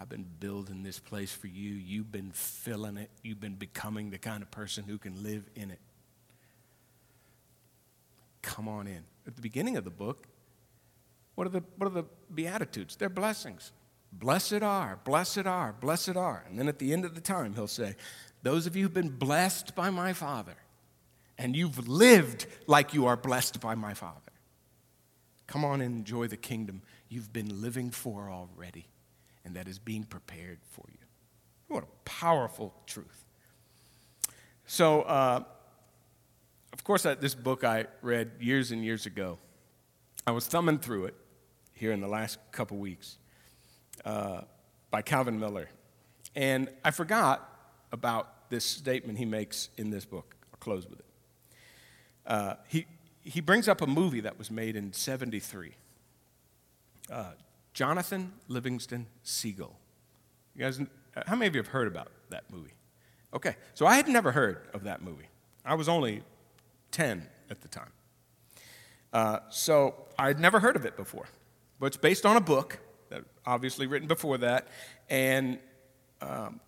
I've 0.00 0.08
been 0.08 0.26
building 0.38 0.84
this 0.84 1.00
place 1.00 1.32
for 1.32 1.48
you. 1.48 1.74
You've 1.74 2.12
been 2.12 2.30
filling 2.32 2.96
it. 2.98 3.10
You've 3.24 3.40
been 3.40 3.56
becoming 3.56 4.10
the 4.10 4.18
kind 4.18 4.42
of 4.42 4.50
person 4.52 4.84
who 4.84 4.96
can 4.98 5.24
live 5.24 5.50
in 5.56 5.72
it. 5.72 5.80
Come 8.42 8.68
on 8.68 8.86
in. 8.86 9.02
At 9.26 9.34
the 9.34 9.42
beginning 9.42 9.76
of 9.76 9.82
the 9.82 9.90
book, 9.90 10.28
what 11.34 11.48
are 11.48 11.50
the, 11.50 11.64
what 11.76 11.88
are 11.88 11.94
the 11.94 12.04
Beatitudes? 12.32 12.94
They're 12.94 13.08
blessings. 13.08 13.72
Blessed 14.12 14.62
are, 14.62 15.00
blessed 15.04 15.46
are, 15.46 15.72
blessed 15.72 16.16
are. 16.16 16.44
And 16.48 16.58
then 16.58 16.68
at 16.68 16.78
the 16.78 16.92
end 16.92 17.04
of 17.04 17.16
the 17.16 17.20
time, 17.20 17.54
he'll 17.54 17.66
say, 17.66 17.96
Those 18.42 18.66
of 18.66 18.76
you 18.76 18.84
who've 18.84 18.94
been 18.94 19.10
blessed 19.10 19.74
by 19.74 19.90
my 19.90 20.12
Father, 20.12 20.54
and 21.38 21.56
you've 21.56 21.88
lived 21.88 22.46
like 22.66 22.92
you 22.92 23.06
are 23.06 23.16
blessed 23.16 23.60
by 23.60 23.74
my 23.74 23.94
Father. 23.94 24.20
Come 25.46 25.64
on 25.64 25.80
and 25.80 25.94
enjoy 25.94 26.26
the 26.26 26.36
kingdom 26.36 26.82
you've 27.08 27.32
been 27.32 27.62
living 27.62 27.90
for 27.90 28.28
already, 28.28 28.86
and 29.44 29.56
that 29.56 29.68
is 29.68 29.78
being 29.78 30.04
prepared 30.04 30.58
for 30.70 30.84
you. 30.88 30.98
What 31.68 31.84
a 31.84 31.86
powerful 32.04 32.74
truth. 32.86 33.24
So, 34.66 35.02
uh, 35.02 35.44
of 36.72 36.84
course, 36.84 37.06
uh, 37.06 37.14
this 37.14 37.34
book 37.34 37.64
I 37.64 37.86
read 38.02 38.32
years 38.40 38.70
and 38.70 38.84
years 38.84 39.06
ago. 39.06 39.38
I 40.26 40.32
was 40.32 40.46
thumbing 40.46 40.78
through 40.78 41.06
it 41.06 41.14
here 41.72 41.92
in 41.92 42.00
the 42.00 42.08
last 42.08 42.38
couple 42.52 42.76
weeks 42.76 43.16
uh, 44.04 44.42
by 44.90 45.00
Calvin 45.00 45.40
Miller. 45.40 45.70
And 46.34 46.68
I 46.84 46.90
forgot 46.90 47.48
about 47.92 48.50
this 48.50 48.64
statement 48.64 49.18
he 49.18 49.24
makes 49.24 49.70
in 49.78 49.90
this 49.90 50.04
book. 50.04 50.34
I'll 50.52 50.58
close 50.58 50.86
with 50.86 50.98
it. 50.98 51.07
Uh, 52.28 52.54
he, 52.68 52.86
he 53.22 53.40
brings 53.40 53.66
up 53.66 53.80
a 53.80 53.86
movie 53.86 54.20
that 54.20 54.38
was 54.38 54.50
made 54.50 54.76
in 54.76 54.92
73. 54.92 55.72
Uh, 57.10 57.32
Jonathan 57.72 58.32
Livingston 58.48 59.06
Seagull. 59.22 59.76
You 60.54 60.64
guys, 60.64 60.80
how 61.26 61.34
many 61.34 61.46
of 61.46 61.54
you 61.54 61.60
have 61.60 61.68
heard 61.68 61.88
about 61.88 62.12
that 62.28 62.44
movie? 62.52 62.74
Okay, 63.32 63.56
so 63.74 63.86
I 63.86 63.96
had 63.96 64.08
never 64.08 64.32
heard 64.32 64.68
of 64.74 64.84
that 64.84 65.02
movie. 65.02 65.28
I 65.64 65.74
was 65.74 65.88
only 65.88 66.22
10 66.92 67.26
at 67.50 67.60
the 67.62 67.68
time. 67.68 67.90
Uh, 69.12 69.38
so 69.48 69.94
I'd 70.18 70.38
never 70.38 70.60
heard 70.60 70.76
of 70.76 70.84
it 70.84 70.96
before. 70.96 71.26
But 71.80 71.86
it's 71.86 71.96
based 71.96 72.26
on 72.26 72.36
a 72.36 72.40
book, 72.40 72.78
that 73.08 73.24
obviously 73.46 73.86
written 73.86 74.08
before 74.08 74.38
that, 74.38 74.68
and 75.08 75.58
um, 76.20 76.60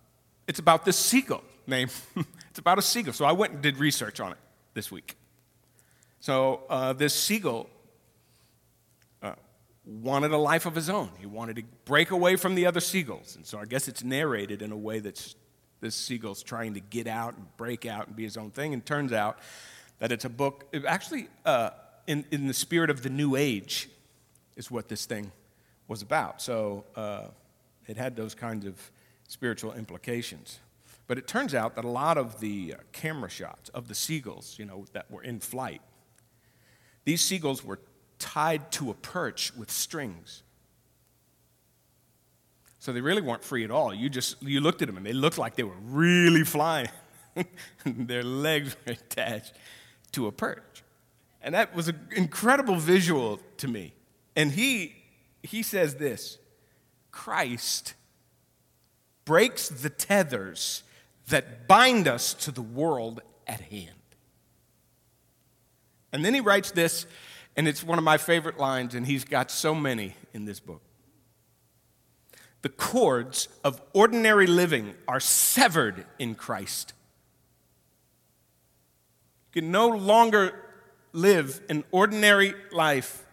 it's 0.47 0.59
about 0.59 0.85
this 0.85 0.97
seagull 0.97 1.43
name. 1.67 1.89
it's 2.49 2.59
about 2.59 2.79
a 2.79 2.81
seagull. 2.81 3.13
So 3.13 3.25
I 3.25 3.31
went 3.31 3.53
and 3.53 3.61
did 3.61 3.77
research 3.77 4.19
on 4.19 4.31
it 4.31 4.37
this 4.73 4.91
week. 4.91 5.17
So 6.21 6.61
uh, 6.69 6.93
this 6.93 7.15
seagull 7.15 7.67
uh, 9.23 9.33
wanted 9.85 10.31
a 10.31 10.37
life 10.37 10.67
of 10.67 10.75
his 10.75 10.87
own. 10.87 11.09
He 11.19 11.25
wanted 11.25 11.55
to 11.55 11.63
break 11.85 12.11
away 12.11 12.35
from 12.35 12.53
the 12.53 12.67
other 12.67 12.79
seagulls. 12.79 13.35
And 13.35 13.45
so 13.45 13.57
I 13.57 13.65
guess 13.65 13.87
it's 13.87 14.03
narrated 14.03 14.61
in 14.61 14.71
a 14.71 14.77
way 14.77 14.99
that 14.99 15.35
this 15.79 15.95
seagull's 15.95 16.43
trying 16.43 16.75
to 16.75 16.79
get 16.79 17.07
out 17.07 17.35
and 17.35 17.45
break 17.57 17.87
out 17.87 18.05
and 18.05 18.15
be 18.15 18.23
his 18.23 18.37
own 18.37 18.51
thing. 18.51 18.71
And 18.73 18.83
it 18.83 18.85
turns 18.85 19.11
out 19.11 19.39
that 19.97 20.11
it's 20.11 20.23
a 20.23 20.29
book, 20.29 20.67
it 20.71 20.85
actually, 20.85 21.27
uh, 21.43 21.71
in, 22.05 22.23
in 22.29 22.45
the 22.45 22.53
spirit 22.53 22.91
of 22.91 23.01
the 23.01 23.09
New 23.09 23.35
Age, 23.35 23.89
is 24.55 24.69
what 24.69 24.89
this 24.89 25.07
thing 25.07 25.31
was 25.87 26.03
about. 26.03 26.39
So 26.39 26.85
uh, 26.95 27.25
it 27.87 27.97
had 27.97 28.15
those 28.15 28.35
kinds 28.35 28.67
of 28.67 28.75
spiritual 29.27 29.73
implications. 29.73 30.59
But 31.07 31.17
it 31.17 31.27
turns 31.27 31.55
out 31.55 31.75
that 31.75 31.83
a 31.83 31.89
lot 31.89 32.19
of 32.19 32.39
the 32.39 32.75
uh, 32.77 32.81
camera 32.91 33.29
shots 33.29 33.69
of 33.69 33.87
the 33.87 33.95
seagulls, 33.95 34.57
you 34.59 34.65
know, 34.65 34.85
that 34.93 35.09
were 35.09 35.23
in 35.23 35.39
flight, 35.39 35.81
these 37.03 37.21
seagulls 37.21 37.63
were 37.63 37.79
tied 38.19 38.71
to 38.73 38.91
a 38.91 38.93
perch 38.93 39.55
with 39.55 39.71
strings. 39.71 40.43
So 42.79 42.91
they 42.93 43.01
really 43.01 43.21
weren't 43.21 43.43
free 43.43 43.63
at 43.63 43.71
all. 43.71 43.93
You 43.93 44.09
just 44.09 44.41
you 44.41 44.59
looked 44.59 44.81
at 44.81 44.87
them 44.87 44.97
and 44.97 45.05
they 45.05 45.13
looked 45.13 45.37
like 45.37 45.55
they 45.55 45.63
were 45.63 45.79
really 45.83 46.43
flying. 46.43 46.89
Their 47.85 48.23
legs 48.23 48.75
were 48.85 48.93
attached 48.93 49.53
to 50.13 50.27
a 50.27 50.31
perch. 50.31 50.83
And 51.41 51.55
that 51.55 51.75
was 51.75 51.87
an 51.87 51.99
incredible 52.15 52.75
visual 52.75 53.39
to 53.57 53.67
me. 53.67 53.93
And 54.35 54.51
he 54.51 54.95
he 55.43 55.63
says 55.63 55.95
this 55.95 56.37
Christ 57.11 57.93
breaks 59.25 59.69
the 59.69 59.89
tethers 59.89 60.83
that 61.29 61.67
bind 61.67 62.07
us 62.07 62.33
to 62.33 62.51
the 62.51 62.61
world 62.61 63.21
at 63.47 63.61
hand. 63.61 64.00
And 66.13 66.25
then 66.25 66.33
he 66.33 66.41
writes 66.41 66.71
this, 66.71 67.05
and 67.55 67.67
it's 67.67 67.83
one 67.83 67.97
of 67.97 68.03
my 68.03 68.17
favorite 68.17 68.57
lines, 68.57 68.95
and 68.95 69.05
he's 69.05 69.23
got 69.23 69.51
so 69.51 69.73
many 69.73 70.15
in 70.33 70.45
this 70.45 70.59
book. 70.59 70.81
The 72.61 72.69
cords 72.69 73.47
of 73.63 73.81
ordinary 73.93 74.47
living 74.47 74.93
are 75.07 75.19
severed 75.19 76.05
in 76.19 76.35
Christ. 76.35 76.93
You 79.53 79.61
can 79.61 79.71
no 79.71 79.87
longer 79.87 80.53
live 81.13 81.61
an 81.69 81.83
ordinary 81.91 82.53
life. 82.71 83.25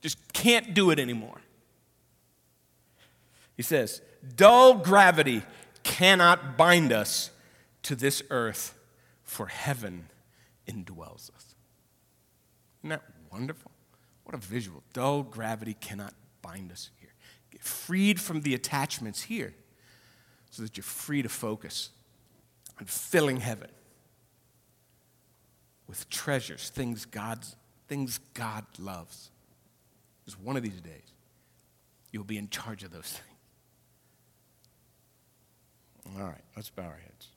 Just 0.00 0.32
can't 0.32 0.72
do 0.72 0.90
it 0.90 0.98
anymore. 0.98 1.40
He 3.56 3.62
says, 3.62 4.00
dull 4.36 4.74
gravity 4.74 5.42
cannot 5.82 6.56
bind 6.56 6.92
us 6.92 7.30
to 7.82 7.94
this 7.94 8.22
earth, 8.30 8.75
for 9.26 9.46
heaven 9.46 10.06
indwells 10.66 11.34
us. 11.34 11.54
Isn't 12.80 12.90
that 12.90 13.02
wonderful? 13.30 13.72
What 14.24 14.34
a 14.34 14.38
visual. 14.38 14.82
Dull 14.92 15.22
gravity 15.22 15.76
cannot 15.80 16.14
bind 16.40 16.72
us 16.72 16.90
here. 16.98 17.12
Get 17.50 17.62
freed 17.62 18.20
from 18.20 18.40
the 18.40 18.54
attachments 18.54 19.22
here 19.22 19.54
so 20.50 20.62
that 20.62 20.76
you're 20.76 20.84
free 20.84 21.22
to 21.22 21.28
focus 21.28 21.90
on 22.80 22.86
filling 22.86 23.40
heaven 23.40 23.70
with 25.86 26.08
treasures, 26.08 26.70
things, 26.70 27.04
God's, 27.04 27.56
things 27.88 28.18
God 28.34 28.64
loves. 28.78 29.30
Because 30.24 30.38
one 30.38 30.56
of 30.56 30.62
these 30.62 30.80
days, 30.80 31.12
you'll 32.10 32.24
be 32.24 32.38
in 32.38 32.48
charge 32.48 32.82
of 32.82 32.90
those 32.90 33.20
things. 33.20 33.22
All 36.18 36.26
right, 36.26 36.44
let's 36.54 36.70
bow 36.70 36.84
our 36.84 37.00
heads. 37.02 37.28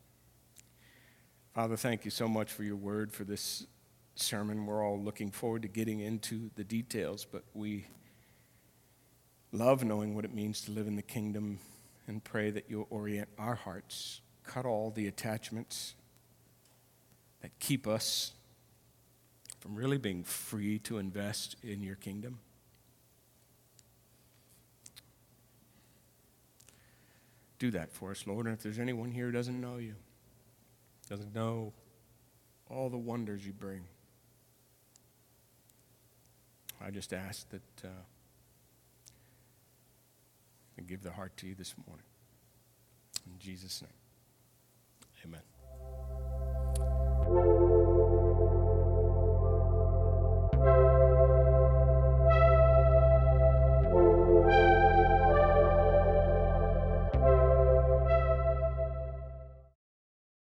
Father, 1.60 1.76
thank 1.76 2.06
you 2.06 2.12
so 2.12 2.26
much 2.26 2.54
for 2.54 2.64
your 2.64 2.78
word, 2.78 3.12
for 3.12 3.26
this 3.26 3.68
sermon. 4.16 4.66
We're 4.66 4.82
all 4.82 4.98
looking 4.98 5.30
forward 5.30 5.64
to 5.64 5.68
getting 5.68 6.00
into 6.00 6.52
the 6.56 6.64
details, 6.64 7.26
but 7.30 7.44
we 7.54 7.86
love 9.52 9.84
knowing 9.84 10.16
what 10.16 10.24
it 10.24 10.34
means 10.34 10.62
to 10.62 10.72
live 10.72 10.88
in 10.88 10.96
the 10.96 11.02
kingdom 11.02 11.60
and 12.08 12.24
pray 12.24 12.50
that 12.50 12.70
you'll 12.70 12.88
orient 12.90 13.28
our 13.38 13.56
hearts, 13.56 14.22
cut 14.46 14.66
all 14.66 14.90
the 14.90 15.06
attachments 15.06 15.96
that 17.42 17.52
keep 17.60 17.86
us 17.86 18.32
from 19.60 19.76
really 19.76 19.98
being 19.98 20.24
free 20.24 20.80
to 20.80 20.98
invest 20.98 21.58
in 21.62 21.84
your 21.84 21.98
kingdom. 21.98 22.40
Do 27.58 27.70
that 27.72 27.92
for 27.92 28.12
us, 28.12 28.26
Lord. 28.26 28.46
And 28.46 28.56
if 28.56 28.64
there's 28.64 28.80
anyone 28.80 29.12
here 29.12 29.26
who 29.26 29.34
doesn't 29.34 29.60
know 29.60 29.76
you, 29.76 29.96
doesn't 31.10 31.34
know 31.34 31.74
all 32.70 32.90
the 32.90 32.98
wonders 32.98 33.46
you 33.46 33.52
bring, 33.52 33.82
I 36.82 36.92
just 36.92 37.14
ask 37.14 37.50
that 37.50 37.84
uh, 37.84 37.88
I 40.78 40.82
give 40.84 41.02
the 41.02 41.12
heart 41.12 41.36
to 41.38 41.48
you 41.48 41.56
this 41.56 41.74
morning. 41.88 42.06
In 43.26 43.38
Jesus' 43.40 43.82
name, 43.82 43.92
amen. 45.26 45.59